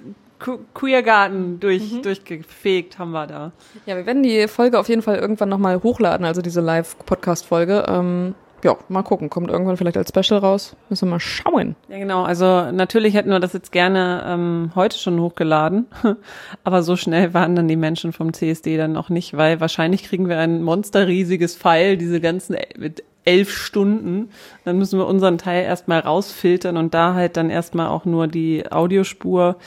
Queergarten 0.73 1.59
durch, 1.59 2.01
durchgefegt 2.01 2.97
haben 2.97 3.11
wir 3.11 3.27
da. 3.27 3.51
Ja, 3.85 3.97
wir 3.97 4.05
werden 4.05 4.23
die 4.23 4.47
Folge 4.47 4.79
auf 4.79 4.87
jeden 4.87 5.01
Fall 5.01 5.17
irgendwann 5.17 5.49
nochmal 5.49 5.83
hochladen, 5.83 6.25
also 6.25 6.41
diese 6.41 6.61
Live-Podcast-Folge. 6.61 7.85
Ähm, 7.89 8.35
ja, 8.63 8.75
mal 8.89 9.03
gucken, 9.03 9.29
kommt 9.29 9.49
irgendwann 9.49 9.77
vielleicht 9.77 9.97
als 9.97 10.09
Special 10.09 10.39
raus. 10.39 10.75
Müssen 10.89 11.07
wir 11.07 11.11
mal 11.11 11.19
schauen. 11.19 11.75
Ja, 11.87 11.97
genau. 11.97 12.23
Also 12.23 12.71
natürlich 12.71 13.13
hätten 13.13 13.29
wir 13.29 13.39
das 13.39 13.53
jetzt 13.53 13.71
gerne 13.71 14.23
ähm, 14.27 14.71
heute 14.75 14.97
schon 14.97 15.19
hochgeladen, 15.19 15.87
aber 16.63 16.83
so 16.83 16.95
schnell 16.95 17.33
waren 17.33 17.55
dann 17.55 17.67
die 17.67 17.75
Menschen 17.75 18.13
vom 18.13 18.33
CSD 18.33 18.77
dann 18.77 18.91
noch 18.91 19.09
nicht, 19.09 19.35
weil 19.37 19.59
wahrscheinlich 19.59 20.03
kriegen 20.03 20.27
wir 20.29 20.37
ein 20.39 20.61
monsterriesiges 20.63 21.55
File, 21.55 21.97
diese 21.97 22.19
ganzen 22.21 22.57
mit 22.77 23.03
elf 23.25 23.51
Stunden. 23.55 24.29
Dann 24.65 24.77
müssen 24.77 24.97
wir 24.99 25.05
unseren 25.05 25.37
Teil 25.37 25.63
erstmal 25.63 25.99
rausfiltern 25.99 26.77
und 26.77 26.93
da 26.93 27.13
halt 27.13 27.37
dann 27.37 27.49
erstmal 27.49 27.87
auch 27.87 28.05
nur 28.05 28.27
die 28.27 28.71
Audiospur. 28.71 29.57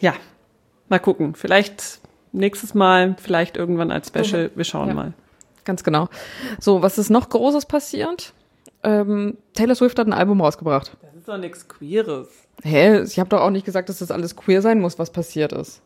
Ja, 0.00 0.14
mal 0.88 0.98
gucken. 0.98 1.34
Vielleicht 1.34 2.00
nächstes 2.32 2.74
Mal, 2.74 3.14
vielleicht 3.20 3.56
irgendwann 3.56 3.90
als 3.90 4.08
Special. 4.08 4.50
Wir 4.54 4.64
schauen 4.64 4.88
Ja. 4.88 4.94
mal. 4.94 5.12
Ganz 5.64 5.84
genau. 5.84 6.08
So, 6.60 6.82
was 6.82 6.98
ist 6.98 7.10
noch 7.10 7.28
Großes 7.28 7.66
passiert? 7.66 8.32
Ähm, 8.82 9.38
Taylor 9.54 9.74
Swift 9.74 9.98
hat 9.98 10.06
ein 10.06 10.12
Album 10.12 10.40
rausgebracht. 10.40 10.96
Das 11.02 11.14
ist 11.14 11.28
doch 11.28 11.38
nichts 11.38 11.66
Queeres. 11.68 12.28
Hä? 12.62 13.02
Ich 13.02 13.18
habe 13.18 13.30
doch 13.30 13.40
auch 13.40 13.50
nicht 13.50 13.64
gesagt, 13.64 13.88
dass 13.88 13.98
das 13.98 14.10
alles 14.10 14.36
queer 14.36 14.62
sein 14.62 14.80
muss, 14.80 14.98
was 14.98 15.10
passiert 15.10 15.52
ist. 15.52 15.80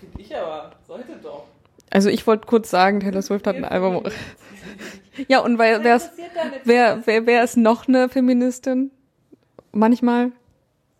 Finde 0.00 0.20
ich 0.20 0.36
aber. 0.36 0.72
Sollte 0.86 1.12
doch. 1.22 1.44
Also 1.90 2.08
ich 2.08 2.26
wollte 2.26 2.46
kurz 2.46 2.70
sagen, 2.70 3.00
Taylor 3.00 3.22
Swift 3.22 3.46
hat 3.46 3.56
ein 3.56 3.64
Album. 3.64 4.02
Ja, 5.28 5.38
und 5.38 5.58
wer, 5.58 5.82
wer, 5.82 5.96
ist, 5.96 6.10
wer, 6.64 7.00
wer, 7.06 7.26
wer 7.26 7.42
ist 7.42 7.56
noch 7.56 7.88
eine 7.88 8.10
Feministin? 8.10 8.90
Manchmal. 9.72 10.32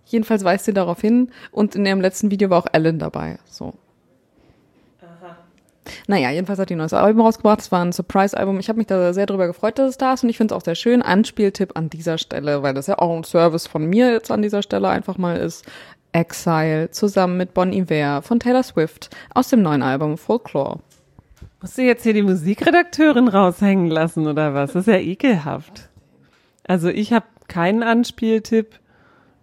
Jedenfalls 0.06 0.42
weist 0.42 0.64
sie 0.64 0.72
darauf 0.72 1.02
hin. 1.02 1.30
Und 1.50 1.74
in 1.74 1.84
ihrem 1.84 2.00
letzten 2.00 2.30
Video 2.30 2.48
war 2.48 2.60
auch 2.60 2.66
Ellen 2.72 2.98
dabei. 2.98 3.38
So. 3.44 3.74
Naja, 6.06 6.30
jedenfalls 6.30 6.58
hat 6.58 6.70
die 6.70 6.74
ein 6.74 6.78
neues 6.78 6.92
Album 6.92 7.22
rausgebracht. 7.22 7.60
Es 7.60 7.72
war 7.72 7.84
ein 7.84 7.92
Surprise-Album. 7.92 8.58
Ich 8.58 8.68
habe 8.68 8.78
mich 8.78 8.86
da 8.86 9.12
sehr 9.12 9.26
drüber 9.26 9.46
gefreut, 9.46 9.78
dass 9.78 9.90
es 9.90 9.98
da 9.98 10.14
ist. 10.14 10.22
Und 10.22 10.30
ich 10.30 10.36
finde 10.36 10.54
es 10.54 10.56
auch 10.60 10.64
sehr 10.64 10.74
schön. 10.74 11.02
Anspieltipp 11.02 11.76
an 11.76 11.90
dieser 11.90 12.18
Stelle, 12.18 12.62
weil 12.62 12.74
das 12.74 12.86
ja 12.86 12.98
auch 12.98 13.16
ein 13.16 13.24
Service 13.24 13.66
von 13.66 13.86
mir 13.86 14.12
jetzt 14.12 14.30
an 14.30 14.42
dieser 14.42 14.62
Stelle 14.62 14.88
einfach 14.88 15.18
mal 15.18 15.36
ist. 15.36 15.64
Exile 16.12 16.90
zusammen 16.90 17.36
mit 17.36 17.52
Bon 17.52 17.72
Iver 17.72 18.22
von 18.22 18.40
Taylor 18.40 18.62
Swift 18.62 19.10
aus 19.34 19.48
dem 19.48 19.62
neuen 19.62 19.82
Album 19.82 20.16
Folklore. 20.16 20.80
Musst 21.60 21.78
du 21.78 21.82
jetzt 21.82 22.04
hier 22.04 22.14
die 22.14 22.22
Musikredakteurin 22.22 23.28
raushängen 23.28 23.88
lassen 23.88 24.26
oder 24.26 24.54
was? 24.54 24.72
Das 24.72 24.86
ist 24.86 24.92
ja 24.92 24.98
ekelhaft. 24.98 25.88
Also 26.66 26.88
ich 26.88 27.12
habe 27.12 27.26
keinen 27.48 27.82
Anspieltipp. 27.82 28.78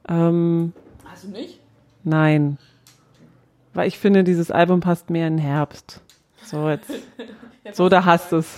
Ähm, 0.07 0.73
Hast 1.05 1.25
du 1.25 1.29
nicht? 1.29 1.59
nein. 2.03 2.57
Weil 3.73 3.87
ich 3.87 3.97
finde, 3.97 4.23
dieses 4.23 4.51
Album 4.51 4.81
passt 4.81 5.09
mehr 5.09 5.27
in 5.27 5.37
den 5.37 5.43
Herbst. 5.45 6.02
So, 6.43 6.69
jetzt. 6.69 6.91
So, 7.73 7.89
da 7.89 8.05
hast 8.05 8.31
du 8.31 8.37
es. 8.37 8.57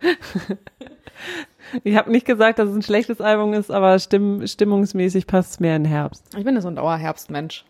Ich 1.84 1.96
habe 1.96 2.10
nicht 2.10 2.26
gesagt, 2.26 2.58
dass 2.58 2.70
es 2.70 2.74
ein 2.74 2.82
schlechtes 2.82 3.20
Album 3.20 3.52
ist, 3.52 3.70
aber 3.70 3.98
stimm, 3.98 4.46
stimmungsmäßig 4.46 5.26
passt 5.26 5.52
es 5.52 5.60
mehr 5.60 5.76
in 5.76 5.84
Herbst. 5.84 6.24
Ich 6.36 6.44
bin 6.44 6.58
so 6.60 6.68
ein 6.68 6.76
Dauerherbstmensch. 6.76 7.64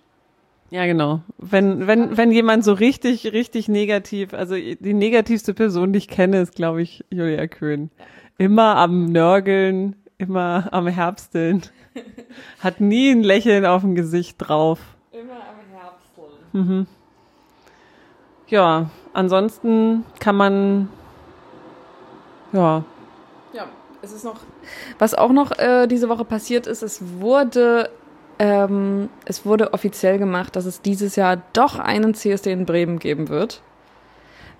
Ja, 0.70 0.84
genau. 0.84 1.22
Wenn, 1.38 1.86
wenn, 1.86 2.16
wenn 2.16 2.30
jemand 2.30 2.62
so 2.62 2.74
richtig, 2.74 3.32
richtig 3.32 3.68
negativ, 3.68 4.34
also 4.34 4.54
die 4.54 4.94
negativste 4.94 5.54
Person, 5.54 5.92
die 5.92 5.98
ich 5.98 6.08
kenne, 6.08 6.40
ist, 6.42 6.54
glaube 6.54 6.82
ich, 6.82 7.04
Julia 7.10 7.46
Köhn. 7.46 7.90
Immer 8.36 8.76
am 8.76 9.06
Nörgeln, 9.06 9.96
immer 10.18 10.68
am 10.72 10.86
Herbsteln. 10.86 11.62
Hat 12.60 12.80
nie 12.80 13.10
ein 13.10 13.22
Lächeln 13.22 13.64
auf 13.64 13.80
dem 13.80 13.94
Gesicht 13.94 14.36
drauf. 14.38 14.78
Immer 15.10 15.32
am 15.32 15.80
Herbsteln. 15.80 16.36
Mhm. 16.52 16.86
Ja, 18.48 18.90
ansonsten 19.12 20.04
kann 20.20 20.36
man, 20.36 20.88
ja. 22.52 22.84
Ja, 23.52 23.66
es 24.02 24.12
ist 24.12 24.24
noch, 24.24 24.40
was 24.98 25.14
auch 25.14 25.32
noch 25.32 25.58
äh, 25.58 25.86
diese 25.86 26.08
Woche 26.08 26.24
passiert 26.24 26.66
ist, 26.66 26.82
es 26.82 27.02
wurde 27.20 27.90
ähm, 28.38 29.08
es 29.24 29.44
wurde 29.44 29.72
offiziell 29.72 30.18
gemacht, 30.18 30.54
dass 30.56 30.64
es 30.64 30.80
dieses 30.80 31.16
Jahr 31.16 31.42
doch 31.52 31.78
einen 31.78 32.14
CSD 32.14 32.52
in 32.52 32.66
Bremen 32.66 32.98
geben 32.98 33.28
wird. 33.28 33.62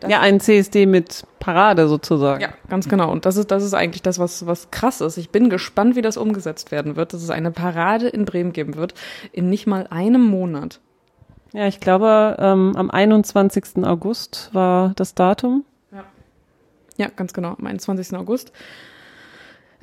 Das 0.01 0.11
ja, 0.11 0.21
einen 0.21 0.39
CSD 0.39 0.87
mit 0.87 1.25
Parade 1.41 1.89
sozusagen. 1.89 2.41
Ja, 2.41 2.51
ganz 2.69 2.89
genau. 2.89 3.11
Und 3.11 3.27
das 3.27 3.37
ist, 3.37 3.51
das 3.51 3.65
ist 3.65 3.75
eigentlich 3.75 4.03
das, 4.03 4.19
was, 4.19 4.47
was 4.47 4.71
krass 4.71 5.01
ist. 5.01 5.17
Ich 5.17 5.31
bin 5.31 5.51
gespannt, 5.51 5.97
wie 5.97 6.03
das 6.03 6.17
umgesetzt 6.17 6.71
werden 6.71 6.95
wird, 6.95 7.13
dass 7.13 7.23
es 7.23 7.31
eine 7.31 7.51
Parade 7.51 8.09
in 8.09 8.25
Bremen 8.25 8.53
geben 8.53 8.77
wird, 8.77 8.95
in 9.33 9.51
nicht 9.51 9.67
mal 9.67 9.89
einem 9.91 10.25
Monat. 10.25 10.81
Ja, 11.53 11.67
ich 11.67 11.81
glaube, 11.81 12.37
ähm, 12.39 12.75
am 12.77 12.91
21. 12.91 13.85
August 13.85 14.51
war 14.53 14.93
das 14.97 15.15
Datum. 15.15 15.65
Ja. 15.93 16.05
Ja, 16.97 17.09
ganz 17.15 17.33
genau, 17.33 17.55
am 17.59 17.67
21. 17.67 18.17
August. 18.17 18.53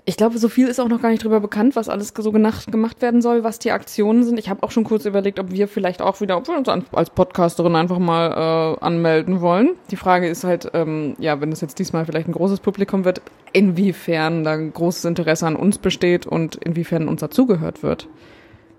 Ich 0.07 0.17
glaube, 0.17 0.37
so 0.37 0.49
viel 0.49 0.67
ist 0.67 0.79
auch 0.79 0.87
noch 0.87 1.01
gar 1.01 1.09
nicht 1.09 1.23
drüber 1.23 1.39
bekannt, 1.39 1.75
was 1.75 1.89
alles 1.89 2.13
so 2.15 2.31
gemacht 2.31 3.01
werden 3.01 3.23
soll, 3.23 3.43
was 3.43 3.57
die 3.57 3.71
Aktionen 3.71 4.23
sind. 4.23 4.37
Ich 4.37 4.49
habe 4.49 4.61
auch 4.61 4.69
schon 4.69 4.83
kurz 4.83 5.05
überlegt, 5.05 5.39
ob 5.39 5.49
wir 5.49 5.67
vielleicht 5.67 5.99
auch 5.99 6.21
wieder, 6.21 6.37
ob 6.37 6.47
wir 6.47 6.55
uns 6.55 6.69
als 6.69 7.09
Podcasterin 7.09 7.75
einfach 7.75 7.97
mal 7.97 8.75
äh, 8.79 8.85
anmelden 8.85 9.41
wollen. 9.41 9.71
Die 9.89 9.95
Frage 9.95 10.29
ist 10.29 10.43
halt, 10.43 10.69
ähm, 10.75 11.15
ja, 11.17 11.41
wenn 11.41 11.51
es 11.51 11.61
jetzt 11.61 11.79
diesmal 11.79 12.05
vielleicht 12.05 12.27
ein 12.27 12.33
großes 12.33 12.59
Publikum 12.59 13.03
wird, 13.03 13.23
inwiefern 13.51 14.43
da 14.43 14.55
großes 14.55 15.05
Interesse 15.05 15.47
an 15.47 15.55
uns 15.55 15.79
besteht 15.79 16.27
und 16.27 16.55
inwiefern 16.57 17.07
uns 17.07 17.21
dazugehört 17.21 17.81
wird. 17.81 18.07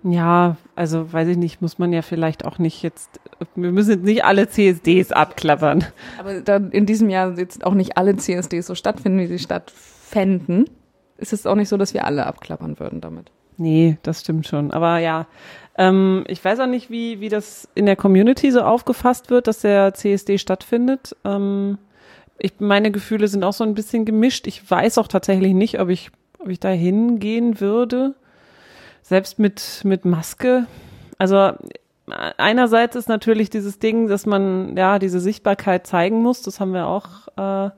Ja, 0.09 0.57
also 0.75 1.13
weiß 1.13 1.29
ich 1.29 1.37
nicht, 1.37 1.63
muss 1.63 1.79
man 1.79 1.93
ja 1.93 2.03
vielleicht 2.03 2.45
auch 2.45 2.59
nicht 2.59 2.83
jetzt, 2.83 3.21
wir 3.55 3.73
müssen 3.73 3.91
jetzt 3.91 4.05
nicht 4.05 4.25
alle 4.25 4.49
CSDs 4.49 5.13
abklappern. 5.13 5.85
Aber 6.19 6.41
dann 6.41 6.71
in 6.71 6.87
diesem 6.87 7.11
Jahr 7.11 7.37
jetzt 7.39 7.65
auch 7.65 7.75
nicht 7.75 7.97
alle 7.97 8.17
CSDs 8.17 8.67
so 8.67 8.75
stattfinden, 8.75 9.19
wie 9.19 9.27
sie 9.27 9.39
stattfänden 9.39 10.67
ist 11.19 11.33
es 11.33 11.47
auch 11.47 11.55
nicht 11.55 11.69
so, 11.69 11.77
dass 11.77 11.95
wir 11.95 12.05
alle 12.05 12.27
abklappern 12.27 12.79
würden 12.79 13.01
damit. 13.01 13.31
Nee, 13.59 13.97
das 14.03 14.21
stimmt 14.21 14.47
schon. 14.47 14.71
Aber 14.71 14.99
ja, 14.99 15.27
ähm, 15.79 16.25
ich 16.29 16.45
weiß 16.45 16.61
auch 16.61 16.67
nicht, 16.67 16.91
wie, 16.91 17.21
wie 17.21 17.29
das 17.29 17.69
in 17.75 17.87
der 17.87 17.97
Community 17.97 18.51
so 18.51 18.61
aufgefasst 18.61 19.31
wird, 19.31 19.47
dass 19.47 19.61
der 19.61 19.95
CSD 19.95 20.39
stattfindet. 20.39 21.17
Ähm, 21.25 21.79
ich, 22.39 22.55
meine 22.59 22.91
Gefühle 22.91 23.29
sind 23.29 23.45
auch 23.45 23.55
so 23.55 23.65
ein 23.65 23.75
bisschen 23.75 24.05
gemischt. 24.05 24.47
Ich 24.47 24.71
weiß 24.71 24.99
auch 24.99 25.09
tatsächlich 25.09 25.55
nicht, 25.55 25.81
ob 25.81 25.89
ich, 25.89 26.11
ob 26.39 26.49
ich 26.49 26.61
da 26.61 26.69
hingehen 26.69 27.61
würde. 27.61 28.15
Selbst 29.07 29.39
mit, 29.39 29.83
mit 29.85 30.05
Maske. 30.05 30.67
Also 31.17 31.53
einerseits 32.39 32.97
ist 32.97 33.09
natürlich 33.09 33.51
dieses 33.51 33.79
Ding, 33.79 34.09
dass 34.09 34.27
man 34.27 34.77
ja 34.77 34.99
diese 34.99 35.21
Sichtbarkeit 35.21 35.87
zeigen 35.87 36.23
muss. 36.23 36.43
Das 36.43 36.59
haben 36.59 36.73
wir 36.73 36.89
auch 36.89 37.29
äh, 37.37 37.71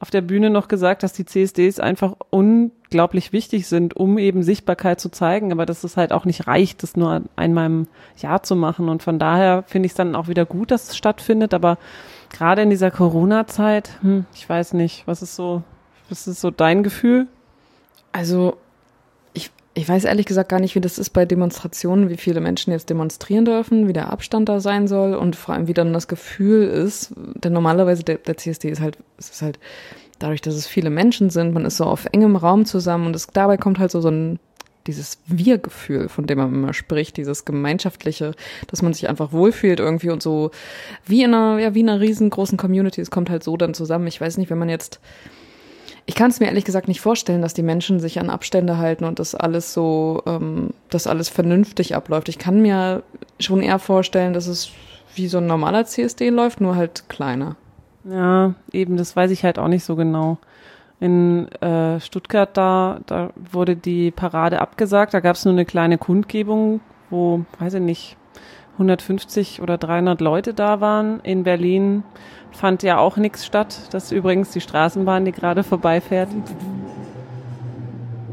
auf 0.00 0.10
der 0.10 0.20
Bühne 0.20 0.50
noch 0.50 0.68
gesagt, 0.68 1.02
dass 1.02 1.14
die 1.14 1.24
CSDs 1.24 1.80
einfach 1.80 2.14
unglaublich 2.28 3.32
wichtig 3.32 3.68
sind, 3.68 3.96
um 3.96 4.18
eben 4.18 4.42
Sichtbarkeit 4.42 5.00
zu 5.00 5.08
zeigen, 5.08 5.50
aber 5.50 5.64
dass 5.64 5.82
es 5.82 5.96
halt 5.96 6.12
auch 6.12 6.26
nicht 6.26 6.46
reicht, 6.46 6.82
das 6.82 6.94
nur 6.94 7.22
einmal 7.36 7.64
im 7.64 7.86
Jahr 8.18 8.42
zu 8.42 8.54
machen. 8.54 8.90
Und 8.90 9.02
von 9.02 9.18
daher 9.18 9.62
finde 9.62 9.86
ich 9.86 9.92
es 9.92 9.96
dann 9.96 10.14
auch 10.14 10.28
wieder 10.28 10.44
gut, 10.44 10.72
dass 10.72 10.90
es 10.90 10.96
stattfindet. 10.98 11.54
Aber 11.54 11.78
gerade 12.28 12.60
in 12.60 12.68
dieser 12.68 12.90
Corona-Zeit, 12.90 13.92
hm, 14.02 14.26
ich 14.34 14.46
weiß 14.46 14.74
nicht, 14.74 15.06
was 15.06 15.22
ist 15.22 15.36
so, 15.36 15.62
was 16.10 16.26
ist 16.26 16.42
so 16.42 16.50
dein 16.50 16.82
Gefühl? 16.82 17.28
Also 18.12 18.58
ich 19.80 19.88
weiß 19.88 20.04
ehrlich 20.04 20.26
gesagt 20.26 20.50
gar 20.50 20.60
nicht, 20.60 20.74
wie 20.74 20.80
das 20.80 20.98
ist 20.98 21.10
bei 21.10 21.24
Demonstrationen, 21.24 22.10
wie 22.10 22.16
viele 22.16 22.40
Menschen 22.40 22.70
jetzt 22.70 22.90
demonstrieren 22.90 23.46
dürfen, 23.46 23.88
wie 23.88 23.94
der 23.94 24.12
Abstand 24.12 24.48
da 24.48 24.60
sein 24.60 24.88
soll 24.88 25.14
und 25.14 25.36
vor 25.36 25.54
allem, 25.54 25.68
wie 25.68 25.74
dann 25.74 25.92
das 25.94 26.06
Gefühl 26.06 26.68
ist. 26.68 27.12
Denn 27.16 27.52
normalerweise 27.52 28.04
der, 28.04 28.18
der 28.18 28.36
CSD 28.36 28.68
ist 28.68 28.80
halt, 28.80 28.98
es 29.16 29.30
ist 29.30 29.42
halt 29.42 29.58
dadurch, 30.18 30.42
dass 30.42 30.54
es 30.54 30.66
viele 30.66 30.90
Menschen 30.90 31.30
sind, 31.30 31.54
man 31.54 31.64
ist 31.64 31.78
so 31.78 31.84
auf 31.84 32.06
engem 32.12 32.36
Raum 32.36 32.66
zusammen 32.66 33.06
und 33.06 33.16
es, 33.16 33.28
dabei 33.28 33.56
kommt 33.56 33.78
halt 33.78 33.90
so, 33.90 34.00
so 34.00 34.10
ein 34.10 34.38
dieses 34.86 35.18
Wir-Gefühl, 35.26 36.08
von 36.08 36.26
dem 36.26 36.38
man 36.38 36.54
immer 36.54 36.72
spricht, 36.72 37.16
dieses 37.16 37.44
gemeinschaftliche, 37.44 38.32
dass 38.66 38.82
man 38.82 38.92
sich 38.92 39.08
einfach 39.08 39.32
wohlfühlt 39.32 39.78
irgendwie 39.78 40.10
und 40.10 40.22
so 40.22 40.50
wie 41.06 41.22
in 41.22 41.34
einer, 41.34 41.58
ja, 41.58 41.74
wie 41.74 41.80
in 41.80 41.88
einer 41.88 42.00
riesengroßen 42.00 42.56
Community. 42.58 43.00
Es 43.00 43.10
kommt 43.10 43.30
halt 43.30 43.44
so 43.44 43.56
dann 43.56 43.74
zusammen. 43.74 44.06
Ich 44.06 44.20
weiß 44.20 44.38
nicht, 44.38 44.50
wenn 44.50 44.58
man 44.58 44.68
jetzt 44.70 45.00
ich 46.10 46.16
kann 46.16 46.32
es 46.32 46.40
mir 46.40 46.46
ehrlich 46.46 46.64
gesagt 46.64 46.88
nicht 46.88 47.00
vorstellen, 47.00 47.40
dass 47.40 47.54
die 47.54 47.62
Menschen 47.62 48.00
sich 48.00 48.18
an 48.18 48.30
Abstände 48.30 48.78
halten 48.78 49.04
und 49.04 49.20
das 49.20 49.36
alles 49.36 49.72
so, 49.72 50.20
ähm, 50.26 50.70
dass 50.88 51.06
alles 51.06 51.28
vernünftig 51.28 51.94
abläuft. 51.94 52.28
Ich 52.28 52.36
kann 52.36 52.60
mir 52.60 53.04
schon 53.38 53.62
eher 53.62 53.78
vorstellen, 53.78 54.32
dass 54.32 54.48
es 54.48 54.72
wie 55.14 55.28
so 55.28 55.38
ein 55.38 55.46
normaler 55.46 55.84
CSD 55.84 56.30
läuft, 56.30 56.60
nur 56.60 56.74
halt 56.74 57.08
kleiner. 57.08 57.54
Ja, 58.02 58.54
eben, 58.72 58.96
das 58.96 59.14
weiß 59.14 59.30
ich 59.30 59.44
halt 59.44 59.60
auch 59.60 59.68
nicht 59.68 59.84
so 59.84 59.94
genau. 59.94 60.38
In 60.98 61.46
äh, 61.62 62.00
Stuttgart, 62.00 62.56
da, 62.56 62.98
da 63.06 63.30
wurde 63.52 63.76
die 63.76 64.10
Parade 64.10 64.60
abgesagt. 64.60 65.14
Da 65.14 65.20
gab 65.20 65.36
es 65.36 65.44
nur 65.44 65.54
eine 65.54 65.64
kleine 65.64 65.96
Kundgebung, 65.96 66.80
wo, 67.08 67.44
weiß 67.60 67.74
ich 67.74 67.82
nicht, 67.82 68.16
150 68.74 69.60
oder 69.62 69.78
300 69.78 70.20
Leute 70.20 70.54
da 70.54 70.80
waren. 70.80 71.20
In 71.20 71.42
Berlin 71.42 72.02
fand 72.52 72.82
ja 72.82 72.98
auch 72.98 73.16
nichts 73.16 73.46
statt. 73.46 73.88
Das 73.90 74.04
ist 74.04 74.12
übrigens 74.12 74.50
die 74.50 74.60
Straßenbahn, 74.60 75.24
die 75.24 75.32
gerade 75.32 75.62
vorbeifährt. 75.62 76.28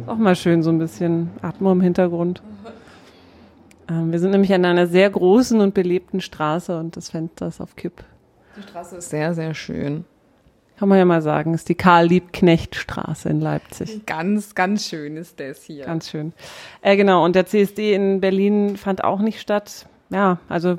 Ist 0.02 0.10
auch 0.10 0.18
mal 0.18 0.36
schön, 0.36 0.64
so 0.64 0.70
ein 0.70 0.80
bisschen 0.80 1.32
Atmo 1.42 1.72
im 1.72 1.82
Hintergrund. 1.82 2.42
Ähm, 3.90 4.12
wir 4.12 4.20
sind 4.20 4.32
nämlich 4.32 4.54
an 4.54 4.66
einer 4.66 4.88
sehr 4.88 5.10
großen 5.10 5.60
und 5.60 5.74
belebten 5.74 6.22
Straße 6.22 6.78
und 6.78 6.98
das 6.98 7.10
Fenster 7.10 7.48
ist 7.48 7.62
auf 7.62 7.76
Kipp. 7.76 8.04
Die 8.58 8.62
Straße 8.64 8.98
ist 8.98 9.10
sehr, 9.10 9.34
sehr 9.34 9.54
schön. 9.54 10.06
Kann 10.78 10.90
man 10.90 11.00
ja 11.00 11.06
mal 11.06 11.24
sagen, 11.24 11.56
ist 11.56 11.70
die 11.70 11.76
Karl-Liebknecht-Straße 11.76 13.30
in 13.30 13.42
Leipzig. 13.42 14.06
Ganz, 14.06 14.54
ganz 14.54 14.86
schön 14.86 15.18
ist 15.18 15.40
das 15.40 15.64
hier. 15.64 15.86
Ganz 15.86 16.10
schön. 16.10 16.34
Äh, 16.82 16.96
genau, 16.98 17.26
und 17.26 17.36
der 17.36 17.48
CSD 17.48 17.96
in 17.96 18.22
Berlin 18.22 18.78
fand 18.78 19.04
auch 19.04 19.20
nicht 19.20 19.42
statt. 19.42 19.88
Ja, 20.10 20.40
also 20.48 20.78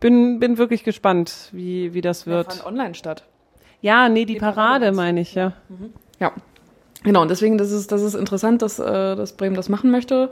bin, 0.00 0.40
bin 0.40 0.58
wirklich 0.58 0.82
gespannt, 0.82 1.50
wie, 1.52 1.94
wie 1.94 2.00
das 2.00 2.26
wird. 2.26 2.48
Ja, 2.48 2.52
fand 2.52 2.66
online 2.66 2.94
statt. 2.94 3.24
Ja, 3.82 4.08
nee, 4.08 4.24
die, 4.24 4.34
die 4.34 4.40
Parade, 4.40 4.56
Parade 4.56 4.92
meine 4.92 5.20
ich, 5.20 5.34
ja. 5.34 5.52
Mhm. 5.68 5.92
Ja. 6.18 6.32
Genau, 7.02 7.22
und 7.22 7.30
deswegen, 7.30 7.56
das 7.56 7.70
ist, 7.70 7.92
das 7.92 8.02
ist 8.02 8.14
interessant, 8.14 8.62
dass, 8.62 8.78
äh, 8.78 8.84
dass 9.16 9.32
Bremen 9.32 9.56
das 9.56 9.68
machen 9.68 9.90
möchte. 9.90 10.30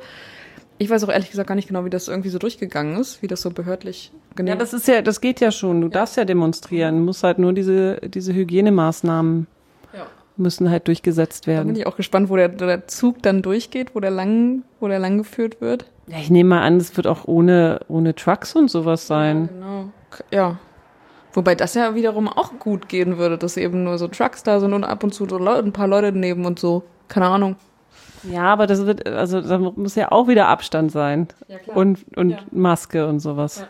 Ich 0.76 0.90
weiß 0.90 1.02
auch 1.04 1.08
ehrlich 1.08 1.30
gesagt 1.30 1.48
gar 1.48 1.54
nicht 1.54 1.68
genau, 1.68 1.84
wie 1.84 1.90
das 1.90 2.08
irgendwie 2.08 2.28
so 2.28 2.38
durchgegangen 2.38 3.00
ist, 3.00 3.22
wie 3.22 3.26
das 3.26 3.42
so 3.42 3.50
behördlich 3.50 4.12
genau. 4.36 4.50
Ja, 4.50 4.56
das 4.56 4.72
ist 4.72 4.86
ja, 4.86 5.02
das 5.02 5.20
geht 5.20 5.40
ja 5.40 5.50
schon. 5.50 5.80
Du 5.80 5.88
ja. 5.88 5.92
darfst 5.92 6.16
ja 6.16 6.24
demonstrieren. 6.24 6.98
Du 6.98 7.04
musst 7.04 7.24
halt 7.24 7.38
nur 7.38 7.52
diese, 7.52 7.96
diese 8.02 8.32
Hygienemaßnahmen. 8.32 9.46
Müssen 10.38 10.70
halt 10.70 10.88
durchgesetzt 10.88 11.46
werden. 11.46 11.68
Da 11.68 11.72
bin 11.72 11.80
ich 11.80 11.86
auch 11.86 11.96
gespannt, 11.96 12.30
wo 12.30 12.36
der, 12.36 12.48
der 12.48 12.86
Zug 12.86 13.22
dann 13.22 13.42
durchgeht, 13.42 13.94
wo 13.94 14.00
der 14.00 14.10
lang, 14.10 14.62
wo 14.80 14.88
der 14.88 14.98
lang 14.98 15.18
geführt 15.18 15.60
wird. 15.60 15.86
Ja, 16.06 16.18
ich 16.18 16.30
nehme 16.30 16.50
mal 16.50 16.62
an, 16.62 16.78
es 16.78 16.96
wird 16.96 17.06
auch 17.06 17.26
ohne, 17.26 17.80
ohne 17.88 18.14
Trucks 18.14 18.54
und 18.54 18.70
sowas 18.70 19.06
sein. 19.06 19.42
Ja, 19.42 19.52
genau. 19.52 19.92
Ja. 20.30 20.58
Wobei 21.34 21.54
das 21.54 21.74
ja 21.74 21.94
wiederum 21.94 22.28
auch 22.28 22.58
gut 22.58 22.88
gehen 22.88 23.18
würde, 23.18 23.36
dass 23.36 23.56
eben 23.56 23.84
nur 23.84 23.98
so 23.98 24.08
Trucks 24.08 24.42
da 24.42 24.60
sind 24.60 24.72
und 24.72 24.84
ab 24.84 25.04
und 25.04 25.12
zu 25.12 25.28
so 25.28 25.38
Leute, 25.38 25.64
ein 25.64 25.72
paar 25.72 25.86
Leute 25.86 26.12
neben 26.12 26.46
und 26.46 26.58
so. 26.58 26.82
Keine 27.08 27.26
Ahnung. 27.26 27.56
Ja, 28.24 28.44
aber 28.44 28.66
das 28.66 28.86
wird, 28.86 29.06
also 29.06 29.40
da 29.40 29.58
muss 29.58 29.94
ja 29.94 30.10
auch 30.10 30.28
wieder 30.28 30.48
Abstand 30.48 30.90
sein. 30.90 31.28
Ja, 31.46 31.58
klar. 31.58 31.76
Und, 31.76 32.00
und 32.16 32.30
ja. 32.30 32.38
Maske 32.50 33.06
und 33.06 33.20
sowas. 33.20 33.66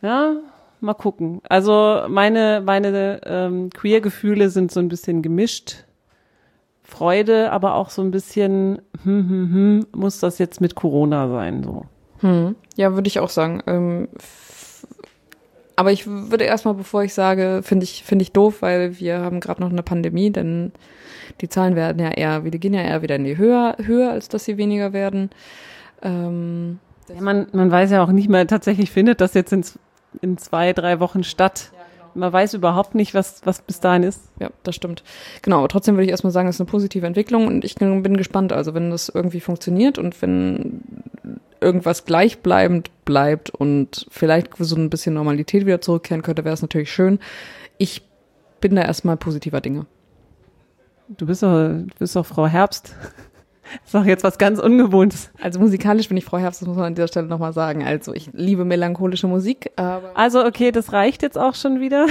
Ja. 0.00 0.08
ja. 0.08 0.36
mal 0.80 0.94
gucken. 0.94 1.40
Also 1.48 2.02
meine, 2.08 2.62
meine 2.64 3.20
ähm, 3.24 3.70
Queer-Gefühle 3.70 4.50
sind 4.50 4.72
so 4.72 4.80
ein 4.80 4.88
bisschen 4.88 5.22
gemischt. 5.22 5.84
Freude, 6.86 7.50
aber 7.50 7.74
auch 7.74 7.90
so 7.90 8.00
ein 8.00 8.12
bisschen, 8.12 8.80
hm, 9.02 9.28
hm, 9.28 9.52
hm, 9.52 9.86
muss 9.94 10.20
das 10.20 10.38
jetzt 10.38 10.60
mit 10.60 10.76
Corona 10.76 11.28
sein, 11.28 11.64
so. 11.64 11.84
Hm. 12.20 12.54
Ja, 12.76 12.94
würde 12.94 13.08
ich 13.08 13.18
auch 13.18 13.28
sagen. 13.28 13.60
Ähm, 13.66 14.08
aber 15.74 15.92
ich 15.92 16.06
würde 16.06 16.44
erstmal, 16.44 16.74
bevor 16.74 17.02
ich 17.02 17.12
sage, 17.12 17.60
finde 17.62 17.84
ich, 17.84 18.04
finde 18.04 18.22
ich 18.22 18.32
doof, 18.32 18.62
weil 18.62 18.98
wir 18.98 19.20
haben 19.20 19.40
gerade 19.40 19.60
noch 19.60 19.70
eine 19.70 19.82
Pandemie, 19.82 20.30
denn 20.30 20.72
die 21.40 21.48
Zahlen 21.48 21.76
werden 21.76 22.00
ja 22.00 22.10
eher, 22.10 22.40
die 22.40 22.60
gehen 22.60 22.72
ja 22.72 22.82
eher 22.82 23.02
wieder 23.02 23.16
in 23.16 23.24
die 23.24 23.36
Höhe, 23.36 23.74
höher, 23.82 24.12
als 24.12 24.28
dass 24.28 24.44
sie 24.44 24.56
weniger 24.56 24.92
werden. 24.92 25.30
Ähm, 26.02 26.78
ja, 27.14 27.20
man, 27.20 27.48
man 27.52 27.70
weiß 27.70 27.90
ja 27.90 28.02
auch 28.02 28.12
nicht 28.12 28.28
mehr, 28.28 28.46
tatsächlich 28.46 28.90
findet 28.90 29.20
das 29.20 29.34
jetzt 29.34 29.52
in, 29.52 29.64
in 30.22 30.38
zwei, 30.38 30.72
drei 30.72 31.00
Wochen 31.00 31.24
statt. 31.24 31.72
Man 32.16 32.32
weiß 32.32 32.54
überhaupt 32.54 32.94
nicht, 32.94 33.14
was, 33.14 33.42
was 33.44 33.60
bis 33.60 33.80
dahin 33.80 34.02
ist. 34.02 34.22
Ja, 34.40 34.50
das 34.62 34.74
stimmt. 34.74 35.04
Genau, 35.42 35.58
aber 35.58 35.68
trotzdem 35.68 35.94
würde 35.94 36.04
ich 36.04 36.10
erstmal 36.10 36.32
sagen, 36.32 36.48
es 36.48 36.56
ist 36.56 36.60
eine 36.60 36.70
positive 36.70 37.06
Entwicklung 37.06 37.46
und 37.46 37.64
ich 37.64 37.74
bin 37.76 38.16
gespannt. 38.16 38.52
Also 38.52 38.74
wenn 38.74 38.90
das 38.90 39.08
irgendwie 39.08 39.40
funktioniert 39.40 39.98
und 39.98 40.20
wenn 40.22 40.80
irgendwas 41.60 42.04
gleichbleibend 42.04 42.90
bleibt 43.04 43.50
und 43.50 44.06
vielleicht 44.10 44.50
so 44.58 44.76
ein 44.76 44.90
bisschen 44.90 45.14
Normalität 45.14 45.66
wieder 45.66 45.80
zurückkehren 45.80 46.22
könnte, 46.22 46.44
wäre 46.44 46.54
es 46.54 46.62
natürlich 46.62 46.92
schön. 46.92 47.18
Ich 47.78 48.02
bin 48.60 48.74
da 48.74 48.82
erstmal 48.82 49.16
positiver 49.16 49.60
Dinge. 49.60 49.86
Du 51.08 51.26
bist 51.26 51.42
doch, 51.42 51.68
du 51.68 51.86
bist 51.98 52.16
doch 52.16 52.26
Frau 52.26 52.46
Herbst. 52.46 52.94
Das 53.72 53.86
ist 53.86 53.94
doch 53.94 54.04
jetzt 54.04 54.24
was 54.24 54.38
ganz 54.38 54.58
Ungewohntes. 54.58 55.30
Also 55.40 55.58
musikalisch 55.60 56.08
bin 56.08 56.16
ich 56.16 56.24
Frau 56.24 56.38
Herbst, 56.38 56.60
das 56.60 56.68
muss 56.68 56.76
man 56.76 56.86
an 56.86 56.94
dieser 56.94 57.08
Stelle 57.08 57.26
nochmal 57.26 57.52
sagen. 57.52 57.84
Also 57.84 58.14
ich 58.14 58.30
liebe 58.32 58.64
melancholische 58.64 59.26
Musik. 59.26 59.70
Also 59.76 60.44
okay, 60.44 60.72
das 60.72 60.92
reicht 60.92 61.22
jetzt 61.22 61.38
auch 61.38 61.54
schon 61.54 61.80
wieder. 61.80 62.06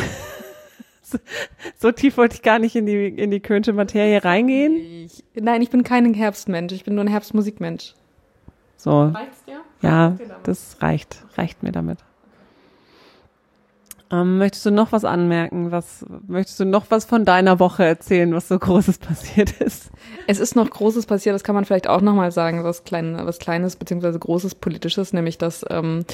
so 1.77 1.91
tief 1.91 2.17
wollte 2.17 2.35
ich 2.35 2.41
gar 2.41 2.59
nicht 2.59 2.75
in 2.75 2.85
die, 2.85 3.07
in 3.07 3.31
die 3.31 3.39
Könsche 3.39 3.73
Materie 3.73 4.23
reingehen. 4.23 4.75
Ich, 4.75 5.23
nein, 5.35 5.61
ich 5.61 5.69
bin 5.69 5.83
kein 5.83 6.13
Herbstmensch, 6.13 6.73
ich 6.73 6.83
bin 6.83 6.95
nur 6.95 7.03
ein 7.03 7.09
Herbstmusikmensch. 7.09 7.93
So. 8.77 9.03
Reicht's 9.03 9.43
dir? 9.45 9.61
Ja, 9.81 10.15
das 10.43 10.77
reicht, 10.81 11.23
reicht 11.37 11.63
mir 11.63 11.71
damit. 11.71 11.99
Ähm, 14.21 14.37
möchtest 14.37 14.65
du 14.65 14.71
noch 14.71 14.91
was 14.91 15.03
anmerken? 15.03 15.71
Was 15.71 16.05
möchtest 16.27 16.59
du 16.59 16.65
noch 16.65 16.85
was 16.89 17.05
von 17.05 17.25
deiner 17.25 17.59
Woche 17.59 17.83
erzählen, 17.83 18.33
was 18.33 18.47
so 18.47 18.57
Großes 18.57 18.97
passiert 18.99 19.51
ist? 19.61 19.91
Es 20.27 20.39
ist 20.39 20.55
noch 20.55 20.69
Großes 20.69 21.05
passiert, 21.05 21.35
das 21.35 21.43
kann 21.43 21.55
man 21.55 21.65
vielleicht 21.65 21.87
auch 21.87 22.01
nochmal 22.01 22.31
sagen, 22.31 22.63
was, 22.63 22.83
klein, 22.83 23.17
was 23.19 23.39
Kleines 23.39 23.75
beziehungsweise 23.75 24.19
Großes 24.19 24.55
Politisches, 24.55 25.13
nämlich 25.13 25.37
dass 25.37 25.65
ähm, 25.69 26.05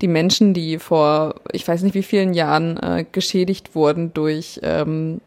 die 0.00 0.08
Menschen, 0.08 0.54
die 0.54 0.78
vor 0.78 1.36
ich 1.52 1.66
weiß 1.66 1.82
nicht 1.82 1.94
wie 1.94 2.02
vielen 2.02 2.34
Jahren 2.34 2.76
äh, 2.76 3.04
geschädigt 3.10 3.74
wurden 3.74 4.12
durch 4.14 4.60
ähm, 4.62 5.20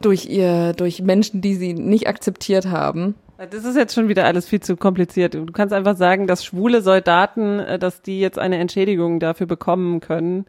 durch 0.00 0.26
ihr 0.26 0.72
durch 0.72 1.02
Menschen, 1.02 1.40
die 1.40 1.54
sie 1.54 1.74
nicht 1.74 2.08
akzeptiert 2.08 2.66
haben, 2.66 3.14
das 3.38 3.64
ist 3.64 3.76
jetzt 3.76 3.94
schon 3.94 4.08
wieder 4.08 4.24
alles 4.24 4.48
viel 4.48 4.60
zu 4.60 4.76
kompliziert. 4.76 5.34
Du 5.34 5.44
kannst 5.46 5.74
einfach 5.74 5.96
sagen, 5.96 6.26
dass 6.26 6.44
schwule 6.44 6.80
Soldaten, 6.80 7.58
äh, 7.58 7.78
dass 7.78 8.02
die 8.02 8.20
jetzt 8.20 8.38
eine 8.38 8.58
Entschädigung 8.58 9.20
dafür 9.20 9.46
bekommen 9.46 10.00
können, 10.00 10.46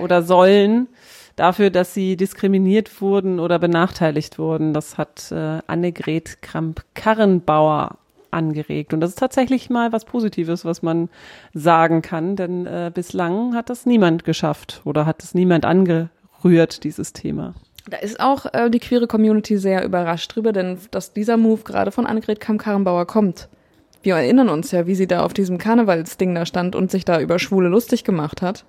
oder 0.00 0.22
sollen 0.22 0.88
dafür, 1.36 1.70
dass 1.70 1.94
sie 1.94 2.16
diskriminiert 2.16 3.00
wurden 3.00 3.40
oder 3.40 3.58
benachteiligt 3.58 4.38
wurden. 4.38 4.72
Das 4.72 4.98
hat 4.98 5.30
äh, 5.32 5.60
Annegret 5.66 6.42
Kramp-Karrenbauer 6.42 7.98
angeregt. 8.30 8.92
Und 8.92 9.00
das 9.00 9.10
ist 9.10 9.18
tatsächlich 9.18 9.70
mal 9.70 9.92
was 9.92 10.04
Positives, 10.04 10.64
was 10.64 10.82
man 10.82 11.08
sagen 11.54 12.02
kann, 12.02 12.36
denn 12.36 12.66
äh, 12.66 12.90
bislang 12.92 13.54
hat 13.54 13.70
das 13.70 13.86
niemand 13.86 14.24
geschafft 14.24 14.82
oder 14.84 15.06
hat 15.06 15.22
es 15.22 15.34
niemand 15.34 15.64
angerührt, 15.64 16.84
dieses 16.84 17.12
Thema. 17.12 17.54
Da 17.88 17.98
ist 17.98 18.18
auch 18.18 18.46
äh, 18.52 18.70
die 18.70 18.80
queere 18.80 19.06
Community 19.06 19.56
sehr 19.58 19.84
überrascht 19.84 20.34
drüber, 20.34 20.52
denn 20.52 20.78
dass 20.90 21.12
dieser 21.12 21.36
Move 21.36 21.62
gerade 21.62 21.92
von 21.92 22.06
Annegret 22.06 22.40
Kramp-Karrenbauer 22.40 23.06
kommt. 23.06 23.48
Wir 24.02 24.16
erinnern 24.16 24.50
uns 24.50 24.70
ja, 24.70 24.86
wie 24.86 24.94
sie 24.94 25.06
da 25.06 25.24
auf 25.24 25.32
diesem 25.32 25.56
Karnevalsding 25.56 26.34
da 26.34 26.44
stand 26.44 26.76
und 26.76 26.90
sich 26.90 27.04
da 27.04 27.20
über 27.20 27.38
Schwule 27.38 27.68
lustig 27.68 28.04
gemacht 28.04 28.42
hat. 28.42 28.64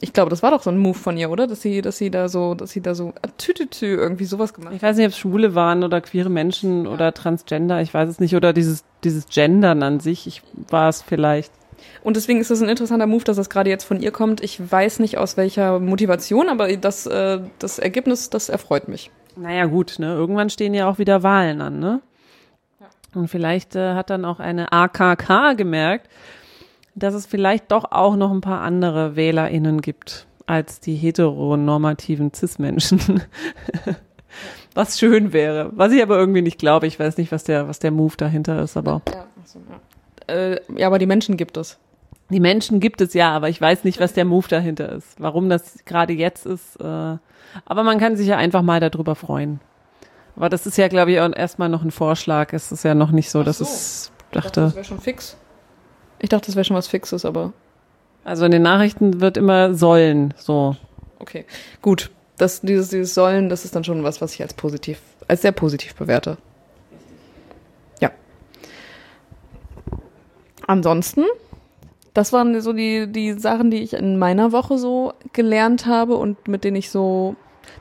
Ich 0.00 0.12
glaube, 0.12 0.30
das 0.30 0.42
war 0.42 0.50
doch 0.50 0.62
so 0.62 0.70
ein 0.70 0.78
Move 0.78 0.98
von 0.98 1.16
ihr, 1.16 1.30
oder? 1.30 1.46
Dass 1.46 1.62
sie, 1.62 1.80
dass 1.80 1.96
sie 1.96 2.10
da 2.10 2.28
so, 2.28 2.54
dass 2.54 2.70
sie 2.70 2.82
da 2.82 2.94
so 2.94 3.14
äh, 3.22 3.28
tütütü 3.38 3.96
irgendwie 3.96 4.26
sowas 4.26 4.52
gemacht 4.52 4.70
hat. 4.70 4.76
Ich 4.76 4.82
weiß 4.82 4.96
nicht, 4.96 5.06
ob 5.06 5.12
es 5.12 5.18
Schwule 5.18 5.54
waren 5.54 5.84
oder 5.84 6.00
queere 6.00 6.28
Menschen 6.28 6.84
ja. 6.84 6.90
oder 6.90 7.14
Transgender, 7.14 7.80
ich 7.80 7.94
weiß 7.94 8.08
es 8.08 8.20
nicht. 8.20 8.36
Oder 8.36 8.52
dieses, 8.52 8.84
dieses 9.04 9.26
Gendern 9.28 9.82
an 9.82 10.00
sich, 10.00 10.26
ich 10.26 10.42
war 10.68 10.88
es 10.88 11.02
vielleicht. 11.02 11.52
Und 12.02 12.16
deswegen 12.16 12.40
ist 12.40 12.50
es 12.50 12.62
ein 12.62 12.68
interessanter 12.68 13.06
Move, 13.06 13.24
dass 13.24 13.36
das 13.36 13.50
gerade 13.50 13.70
jetzt 13.70 13.84
von 13.84 14.00
ihr 14.00 14.10
kommt. 14.10 14.42
Ich 14.42 14.60
weiß 14.70 14.98
nicht 15.00 15.18
aus 15.18 15.36
welcher 15.36 15.80
Motivation, 15.80 16.48
aber 16.48 16.74
das, 16.76 17.06
äh, 17.06 17.40
das 17.58 17.78
Ergebnis, 17.78 18.30
das 18.30 18.48
erfreut 18.48 18.88
mich. 18.88 19.10
Naja, 19.36 19.66
gut, 19.66 19.98
ne? 19.98 20.14
Irgendwann 20.14 20.50
stehen 20.50 20.74
ja 20.74 20.88
auch 20.88 20.98
wieder 20.98 21.22
Wahlen 21.22 21.60
an, 21.60 21.78
ne? 21.78 22.00
Ja. 22.80 22.86
Und 23.20 23.28
vielleicht 23.28 23.76
äh, 23.76 23.94
hat 23.94 24.10
dann 24.10 24.24
auch 24.24 24.40
eine 24.40 24.72
AKK 24.72 25.54
gemerkt, 25.56 26.08
dass 26.96 27.14
es 27.14 27.26
vielleicht 27.26 27.70
doch 27.70 27.92
auch 27.92 28.16
noch 28.16 28.32
ein 28.32 28.40
paar 28.40 28.62
andere 28.62 29.14
WählerInnen 29.14 29.80
gibt 29.82 30.26
als 30.46 30.80
die 30.80 30.94
heteronormativen 30.94 32.32
Cis-Menschen. 32.32 33.22
was 34.74 34.98
schön 34.98 35.32
wäre. 35.32 35.70
Was 35.74 35.92
ich 35.92 36.02
aber 36.02 36.18
irgendwie 36.18 36.42
nicht 36.42 36.58
glaube. 36.58 36.86
Ich 36.86 36.98
weiß 36.98 37.18
nicht, 37.18 37.32
was 37.32 37.44
der, 37.44 37.68
was 37.68 37.78
der 37.78 37.90
Move 37.90 38.14
dahinter 38.16 38.62
ist, 38.62 38.76
aber. 38.76 39.02
Ja, 39.12 39.26
so, 39.44 39.60
ja. 39.68 40.34
Äh, 40.34 40.60
ja, 40.76 40.86
aber 40.86 40.98
die 40.98 41.06
Menschen 41.06 41.36
gibt 41.36 41.56
es. 41.56 41.78
Die 42.30 42.40
Menschen 42.40 42.80
gibt 42.80 43.00
es 43.00 43.14
ja, 43.14 43.30
aber 43.30 43.48
ich 43.48 43.60
weiß 43.60 43.84
nicht, 43.84 44.00
was 44.00 44.12
der 44.12 44.24
Move 44.24 44.48
dahinter 44.48 44.90
ist. 44.92 45.20
Warum 45.20 45.48
das 45.48 45.84
gerade 45.84 46.12
jetzt 46.12 46.46
ist. 46.46 46.76
Äh, 46.80 46.84
aber 46.84 47.82
man 47.82 47.98
kann 47.98 48.16
sich 48.16 48.26
ja 48.26 48.36
einfach 48.36 48.62
mal 48.62 48.80
darüber 48.80 49.14
freuen. 49.14 49.60
Aber 50.34 50.48
das 50.48 50.66
ist 50.66 50.76
ja, 50.76 50.88
glaube 50.88 51.12
ich, 51.12 51.16
erstmal 51.16 51.68
noch 51.68 51.82
ein 51.82 51.90
Vorschlag. 51.90 52.52
Es 52.52 52.72
ist 52.72 52.84
ja 52.84 52.94
noch 52.94 53.10
nicht 53.10 53.30
so, 53.30 53.42
dass 53.42 53.58
so. 53.58 53.64
es 53.64 54.12
dachte. 54.32 54.48
dachte 54.48 54.60
das 54.60 54.74
wäre 54.74 54.84
schon 54.84 55.00
fix. 55.00 55.36
Ich 56.18 56.28
dachte, 56.28 56.46
das 56.46 56.56
wäre 56.56 56.64
schon 56.64 56.76
was 56.76 56.88
Fixes, 56.88 57.24
aber. 57.24 57.52
Also 58.24 58.44
in 58.44 58.50
den 58.50 58.62
Nachrichten 58.62 59.20
wird 59.20 59.36
immer 59.36 59.74
sollen, 59.74 60.34
so. 60.36 60.76
Okay, 61.18 61.44
gut. 61.82 62.10
Das, 62.38 62.60
dieses, 62.60 62.90
dieses 62.90 63.14
Sollen, 63.14 63.48
das 63.48 63.64
ist 63.64 63.74
dann 63.74 63.84
schon 63.84 64.02
was, 64.02 64.20
was 64.20 64.34
ich 64.34 64.42
als 64.42 64.52
positiv, 64.52 65.00
als 65.26 65.42
sehr 65.42 65.52
positiv 65.52 65.94
bewerte. 65.94 66.36
Ja. 68.00 68.10
Ansonsten, 70.66 71.24
das 72.12 72.32
waren 72.32 72.60
so 72.60 72.72
die, 72.74 73.06
die 73.10 73.32
Sachen, 73.32 73.70
die 73.70 73.82
ich 73.82 73.94
in 73.94 74.18
meiner 74.18 74.52
Woche 74.52 74.76
so 74.76 75.14
gelernt 75.32 75.86
habe 75.86 76.16
und 76.16 76.46
mit 76.48 76.64
denen 76.64 76.76
ich 76.76 76.90
so, 76.90 77.36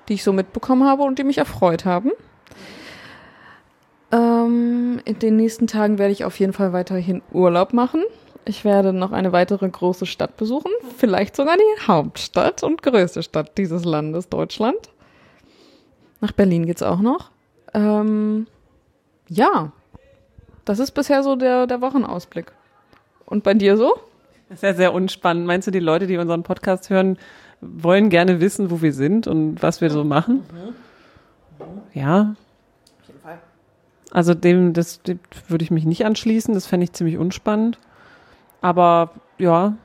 die 0.07 0.13
ich 0.13 0.23
so 0.23 0.31
mitbekommen 0.31 0.87
habe 0.87 1.03
und 1.03 1.19
die 1.19 1.23
mich 1.25 1.37
erfreut 1.37 1.83
haben. 1.83 2.11
Ähm, 4.11 5.01
in 5.03 5.19
den 5.19 5.35
nächsten 5.35 5.67
Tagen 5.67 5.97
werde 5.97 6.13
ich 6.13 6.23
auf 6.23 6.39
jeden 6.39 6.53
Fall 6.53 6.71
weiterhin 6.71 7.21
Urlaub 7.33 7.73
machen. 7.73 8.03
Ich 8.47 8.63
werde 8.63 8.93
noch 8.93 9.11
eine 9.11 9.31
weitere 9.31 9.67
große 9.67 10.05
Stadt 10.05 10.37
besuchen, 10.37 10.71
vielleicht 10.97 11.35
sogar 11.35 11.57
die 11.57 11.87
Hauptstadt 11.87 12.61
und 12.61 12.83
größte 12.83 13.23
Stadt 13.23 13.57
dieses 13.57 13.85
Landes, 13.85 14.29
Deutschland. 14.29 14.77
Nach 16.21 16.31
Berlin 16.31 16.67
geht's 16.67 16.83
auch 16.83 16.99
noch. 16.99 17.31
Ähm, 17.73 18.45
ja, 19.27 19.71
das 20.63 20.77
ist 20.77 20.91
bisher 20.91 21.23
so 21.23 21.35
der, 21.35 21.65
der 21.65 21.81
Wochenausblick. 21.81 22.51
Und 23.25 23.43
bei 23.43 23.55
dir 23.55 23.77
so? 23.77 23.95
Das 24.49 24.59
ist 24.59 24.63
ja 24.63 24.73
sehr 24.75 24.93
unspannend. 24.93 25.47
Meinst 25.47 25.67
du, 25.67 25.71
die 25.71 25.79
Leute, 25.79 26.05
die 26.05 26.17
unseren 26.17 26.43
Podcast 26.43 26.91
hören, 26.91 27.17
wollen 27.61 28.09
gerne 28.09 28.41
wissen, 28.41 28.69
wo 28.69 28.81
wir 28.81 28.93
sind 28.93 29.25
und 29.25 29.63
was 29.63 29.81
wir 29.81 29.89
so 29.89 30.03
machen? 30.03 30.43
Mhm. 30.51 31.65
Mhm. 31.65 31.81
Ja. 31.93 32.35
Auf 33.01 33.07
jeden 33.07 33.19
Fall. 33.21 33.39
Also 34.11 34.35
dem, 34.35 34.73
das 34.73 35.01
dem 35.01 35.19
würde 35.47 35.63
ich 35.63 35.71
mich 35.71 35.85
nicht 35.85 36.05
anschließen. 36.05 36.53
Das 36.53 36.67
fände 36.67 36.83
ich 36.83 36.93
ziemlich 36.93 37.17
unspannend. 37.17 37.79
Aber 38.65 39.11
ja, 39.37 39.75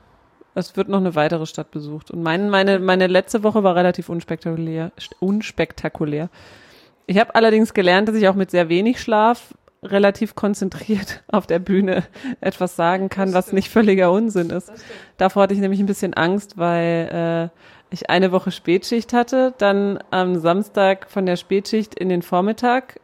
es 0.55 0.75
wird 0.75 0.89
noch 0.89 0.97
eine 0.97 1.13
weitere 1.13 1.45
Stadt 1.45 1.69
besucht. 1.69 2.09
Und 2.09 2.23
mein, 2.23 2.49
meine, 2.49 2.79
meine 2.79 3.05
letzte 3.05 3.43
Woche 3.43 3.61
war 3.61 3.75
relativ 3.75 4.09
unspektakulär. 4.09 4.91
unspektakulär. 5.19 6.29
Ich 7.05 7.19
habe 7.19 7.35
allerdings 7.35 7.75
gelernt, 7.75 8.07
dass 8.09 8.15
ich 8.15 8.27
auch 8.27 8.33
mit 8.33 8.49
sehr 8.49 8.69
wenig 8.69 8.99
Schlaf 8.99 9.53
relativ 9.83 10.33
konzentriert 10.33 11.21
auf 11.31 11.45
der 11.45 11.59
Bühne 11.59 12.05
etwas 12.39 12.75
sagen 12.75 13.09
kann, 13.09 13.35
was 13.35 13.53
nicht 13.53 13.69
völliger 13.69 14.11
Unsinn 14.11 14.49
ist. 14.49 14.71
Davor 15.17 15.43
hatte 15.43 15.53
ich 15.53 15.59
nämlich 15.59 15.79
ein 15.79 15.85
bisschen 15.85 16.15
Angst, 16.15 16.57
weil 16.57 17.51
äh, 17.51 17.93
ich 17.93 18.09
eine 18.09 18.31
Woche 18.31 18.49
Spätschicht 18.49 19.13
hatte, 19.13 19.53
dann 19.59 19.99
am 20.09 20.39
Samstag 20.39 21.07
von 21.07 21.27
der 21.27 21.35
Spätschicht 21.35 21.93
in 21.93 22.09
den 22.09 22.23
Vormittag 22.23 22.99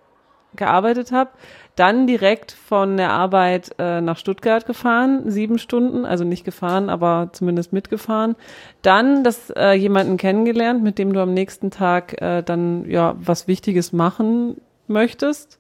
gearbeitet 0.56 1.12
habe, 1.12 1.30
dann 1.78 2.08
direkt 2.08 2.52
von 2.52 2.98
der 2.98 3.12
Arbeit 3.12 3.76
äh, 3.78 4.02
nach 4.02 4.18
Stuttgart 4.18 4.66
gefahren, 4.66 5.30
sieben 5.30 5.60
Stunden, 5.60 6.06
also 6.06 6.24
nicht 6.24 6.44
gefahren, 6.44 6.90
aber 6.90 7.30
zumindest 7.32 7.72
mitgefahren. 7.72 8.36
Dann 8.82 9.24
das 9.24 9.52
äh, 9.52 9.74
jemanden 9.74 10.18
kennengelernt, 10.18 10.84
mit 10.84 10.98
dem 10.98 11.14
du 11.14 11.22
am 11.22 11.34
nächsten 11.34 11.72
Tag 11.72 12.20
äh, 12.22 12.42
dann 12.42 12.90
ja 12.90 13.16
was 13.20 13.48
Wichtiges 13.48 13.94
machen 13.94 14.60
möchtest. 14.88 15.60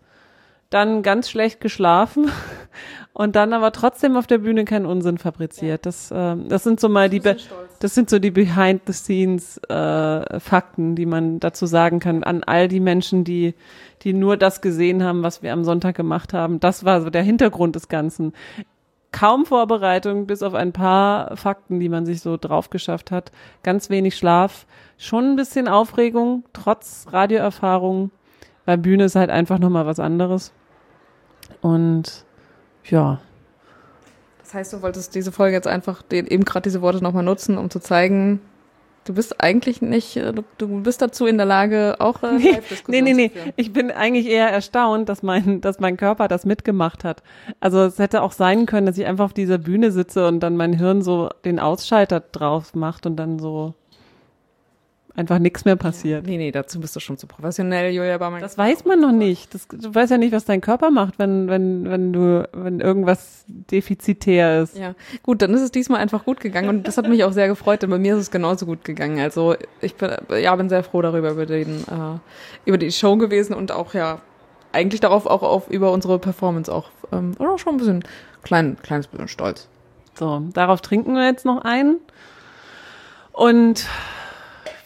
Dann 0.69 1.01
ganz 1.01 1.29
schlecht 1.29 1.61
geschlafen 1.61 2.29
und 3.13 3.35
dann 3.35 3.53
aber 3.53 3.71
trotzdem 3.71 4.17
auf 4.17 4.27
der 4.27 4.39
Bühne 4.39 4.65
keinen 4.65 4.85
Unsinn 4.85 5.17
fabriziert. 5.17 5.85
Das, 5.85 6.11
äh, 6.11 6.35
das 6.47 6.63
sind 6.63 6.79
so 6.79 6.89
mal 6.89 7.09
die, 7.09 7.21
das 7.21 7.95
sind 7.95 8.09
so 8.09 8.19
die 8.19 8.31
Behind 8.31 8.81
the 8.85 8.93
Scenes 8.93 9.57
äh, 9.69 10.39
Fakten, 10.39 10.95
die 10.95 11.05
man 11.05 11.39
dazu 11.39 11.65
sagen 11.65 11.99
kann 11.99 12.23
an 12.23 12.43
all 12.43 12.67
die 12.67 12.79
Menschen, 12.81 13.23
die 13.23 13.53
die 14.03 14.13
nur 14.13 14.37
das 14.37 14.61
gesehen 14.61 15.03
haben, 15.03 15.23
was 15.23 15.43
wir 15.43 15.53
am 15.53 15.63
Sonntag 15.63 15.95
gemacht 15.95 16.33
haben. 16.33 16.59
Das 16.59 16.85
war 16.85 17.01
so 17.01 17.09
der 17.09 17.23
Hintergrund 17.23 17.75
des 17.75 17.87
Ganzen. 17.87 18.33
Kaum 19.11 19.45
Vorbereitung, 19.45 20.27
bis 20.27 20.43
auf 20.43 20.53
ein 20.53 20.73
paar 20.73 21.35
Fakten, 21.37 21.79
die 21.79 21.89
man 21.89 22.05
sich 22.05 22.21
so 22.21 22.37
drauf 22.37 22.69
geschafft 22.69 23.09
hat. 23.09 23.31
Ganz 23.63 23.89
wenig 23.89 24.15
Schlaf, 24.15 24.65
schon 24.97 25.31
ein 25.31 25.35
bisschen 25.35 25.67
Aufregung, 25.67 26.43
trotz 26.53 27.07
Radioerfahrung, 27.11 28.11
weil 28.67 28.77
Bühne 28.77 29.05
ist 29.05 29.15
halt 29.15 29.29
einfach 29.29 29.59
nochmal 29.59 29.85
was 29.85 29.99
anderes. 29.99 30.51
Und 31.61 32.25
ja. 32.83 33.19
Das 34.39 34.53
heißt, 34.53 34.73
du 34.73 34.81
wolltest 34.81 35.15
diese 35.15 35.31
Folge 35.31 35.55
jetzt 35.55 35.67
einfach 35.67 36.01
den, 36.01 36.27
eben 36.27 36.45
gerade 36.45 36.63
diese 36.63 36.81
Worte 36.81 37.01
nochmal 37.01 37.23
nutzen, 37.23 37.57
um 37.57 37.69
zu 37.69 37.79
zeigen, 37.79 38.41
Du 39.05 39.13
bist 39.13 39.41
eigentlich 39.41 39.81
nicht, 39.81 40.17
äh, 40.17 40.33
du, 40.33 40.43
du 40.57 40.81
bist 40.83 41.01
dazu 41.01 41.27
in 41.27 41.37
der 41.37 41.45
Lage, 41.45 41.95
auch 41.99 42.23
äh, 42.23 42.33
nee, 42.33 42.59
nee, 42.87 43.01
nee, 43.01 43.13
nee. 43.13 43.31
Ich 43.55 43.71
bin 43.71 43.89
eigentlich 43.89 44.27
eher 44.27 44.49
erstaunt, 44.49 45.07
dass 45.07 45.23
mein, 45.23 45.61
dass 45.61 45.79
mein 45.79 45.95
Körper 45.95 46.27
das 46.27 46.45
mitgemacht 46.45 47.05
hat. 47.05 47.23
Also 47.61 47.85
es 47.85 47.99
hätte 47.99 48.21
auch 48.21 48.33
sein 48.33 48.65
können, 48.65 48.85
dass 48.85 48.97
ich 48.97 49.05
einfach 49.05 49.23
auf 49.23 49.33
dieser 49.33 49.59
Bühne 49.59 49.93
sitze 49.93 50.27
und 50.27 50.41
dann 50.41 50.57
mein 50.57 50.73
Hirn 50.73 51.01
so 51.01 51.29
den 51.45 51.57
Ausschalter 51.57 52.19
drauf 52.19 52.75
macht 52.75 53.05
und 53.05 53.15
dann 53.15 53.39
so 53.39 53.75
einfach 55.17 55.39
nichts 55.39 55.65
mehr 55.65 55.75
passiert. 55.75 56.27
Nee, 56.27 56.37
nee, 56.37 56.51
dazu 56.51 56.79
bist 56.79 56.95
du 56.95 56.99
schon 56.99 57.17
zu 57.17 57.25
professionell, 57.25 57.91
Julia 57.91 58.19
Barmann. 58.19 58.39
Das 58.39 58.57
weiß 58.57 58.85
man 58.85 59.01
noch 59.01 59.11
nicht. 59.11 59.53
Das, 59.53 59.67
du 59.67 59.93
weißt 59.93 60.11
ja 60.11 60.17
nicht, 60.17 60.31
was 60.31 60.45
dein 60.45 60.61
Körper 60.61 60.91
macht, 60.91 61.17
wenn, 61.17 61.49
wenn, 61.49 61.89
wenn 61.89 62.13
du, 62.13 62.47
wenn 62.53 62.79
irgendwas 62.79 63.43
defizitär 63.47 64.61
ist. 64.61 64.77
Ja, 64.77 64.93
gut, 65.23 65.41
dann 65.41 65.53
ist 65.55 65.61
es 65.61 65.71
diesmal 65.71 65.99
einfach 65.99 66.23
gut 66.23 66.39
gegangen 66.39 66.69
und 66.69 66.87
das 66.87 66.97
hat 66.97 67.09
mich 67.09 67.23
auch 67.23 67.31
sehr 67.31 67.47
gefreut, 67.47 67.81
denn 67.81 67.89
bei 67.89 67.97
mir 67.97 68.13
ist 68.15 68.21
es 68.21 68.31
genauso 68.31 68.67
gut 68.67 68.85
gegangen. 68.85 69.19
Also 69.19 69.55
ich 69.81 69.95
bin, 69.95 70.11
ja, 70.39 70.55
bin 70.55 70.69
sehr 70.69 70.83
froh 70.83 71.01
darüber, 71.01 71.31
über 71.31 71.47
den, 71.47 71.79
äh, 71.79 72.19
über 72.65 72.77
die 72.77 72.91
Show 72.91 73.17
gewesen 73.17 73.55
und 73.55 73.71
auch, 73.71 73.95
ja, 73.95 74.19
eigentlich 74.71 75.01
darauf 75.01 75.25
auch 75.25 75.41
auf, 75.41 75.67
über 75.69 75.91
unsere 75.91 76.19
Performance 76.19 76.71
auch, 76.71 76.91
ähm, 77.11 77.31
oder 77.39 77.57
schon 77.57 77.73
ein 77.73 77.77
bisschen, 77.77 78.03
klein, 78.43 78.77
kleines 78.83 79.07
bisschen 79.07 79.27
stolz. 79.27 79.67
So, 80.13 80.43
darauf 80.53 80.81
trinken 80.81 81.15
wir 81.15 81.25
jetzt 81.25 81.45
noch 81.45 81.63
ein. 81.63 81.95
Und 83.31 83.87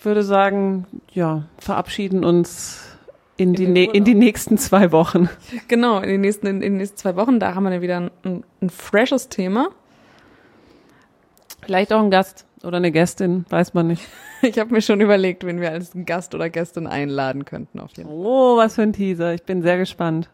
würde 0.05 0.23
sagen, 0.23 0.85
ja, 1.13 1.43
verabschieden 1.57 2.23
uns 2.23 2.97
in, 3.37 3.49
in 3.49 3.55
die, 3.55 3.67
ne 3.67 3.83
in 3.93 4.03
die 4.03 4.15
nächsten 4.15 4.57
zwei 4.57 4.91
Wochen. 4.91 5.29
Genau, 5.67 5.99
in 5.99 6.09
den 6.09 6.21
nächsten, 6.21 6.47
in, 6.47 6.55
in 6.57 6.73
den 6.73 6.77
nächsten 6.77 6.97
zwei 6.97 7.15
Wochen. 7.15 7.39
Da 7.39 7.55
haben 7.55 7.63
wir 7.63 7.71
dann 7.71 7.81
wieder 7.81 8.09
ein, 8.23 8.43
ein 8.61 8.69
freshes 8.69 9.29
Thema. 9.29 9.69
Vielleicht 11.61 11.93
auch 11.93 12.01
ein 12.01 12.11
Gast 12.11 12.45
oder 12.63 12.77
eine 12.77 12.91
Gästin, 12.91 13.45
weiß 13.49 13.73
man 13.73 13.87
nicht. 13.87 14.07
Ich 14.43 14.57
habe 14.57 14.73
mir 14.73 14.81
schon 14.81 15.01
überlegt, 15.01 15.45
wen 15.45 15.61
wir 15.61 15.69
als 15.69 15.91
Gast 15.93 16.33
oder 16.33 16.49
Gästin 16.49 16.87
einladen 16.87 17.45
könnten 17.45 17.79
auf 17.79 17.91
jeden 17.95 18.09
Fall. 18.09 18.17
Oh, 18.17 18.57
was 18.57 18.73
für 18.73 18.81
ein 18.81 18.91
Teaser. 18.91 19.35
Ich 19.35 19.43
bin 19.43 19.61
sehr 19.61 19.77
gespannt, 19.77 20.31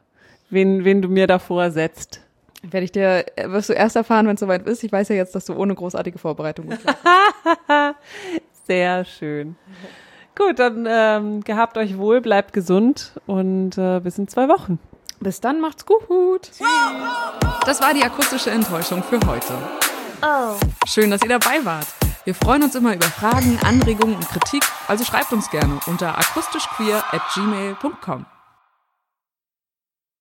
wen, 0.49 0.86
wen 0.86 1.01
du 1.01 1.10
mir 1.10 1.27
davor 1.27 1.63
ersetzt. 1.63 2.21
Werde 2.62 2.86
ich 2.86 2.93
dir, 2.93 3.25
wirst 3.47 3.67
du 3.67 3.73
erst 3.73 3.97
erfahren, 3.97 4.25
wenn 4.25 4.36
es 4.36 4.39
soweit 4.39 4.65
ist. 4.65 4.86
Ich 4.86 4.93
weiß 4.93 5.10
ja 5.10 5.17
jetzt, 5.17 5.36
dass 5.36 5.43
du 5.43 5.56
ohne 5.56 5.75
großartige 5.75 6.19
Vorbereitung 6.19 6.67
gut 6.69 6.80
Sehr 8.67 9.06
schön. 9.06 9.56
Gut, 10.36 10.60
dann 10.60 10.86
ähm, 10.88 11.43
gehabt 11.43 11.77
euch 11.77 11.97
wohl, 11.97 12.21
bleibt 12.21 12.53
gesund 12.53 13.13
und 13.25 13.77
äh, 13.77 14.01
bis 14.01 14.17
in 14.17 14.27
zwei 14.27 14.49
Wochen. 14.49 14.77
Bis 15.19 15.41
dann, 15.41 15.62
macht's 15.62 15.86
gut. 15.86 16.51
Das 17.65 17.82
war 17.82 17.93
die 17.93 18.03
akustische 18.03 18.51
Enttäuschung 18.51 19.01
für 19.01 19.19
heute. 19.25 19.53
Oh. 20.21 20.56
Schön, 20.86 21.10
dass 21.10 21.23
ihr 21.23 21.30
dabei 21.30 21.63
wart. 21.63 21.88
Wir 22.25 22.36
freuen 22.36 22.62
uns 22.63 22.75
immer 22.75 22.93
über 22.93 23.08
Fragen, 23.08 23.58
Anregungen 23.63 24.15
und 24.15 24.27
Kritik, 24.27 24.63
also 24.88 25.06
schreibt 25.06 25.32
uns 25.32 25.49
gerne 25.49 25.80
unter 25.88 26.17
akustischqueer 26.17 27.03
at 27.12 27.21
gmail.com. 27.34 28.25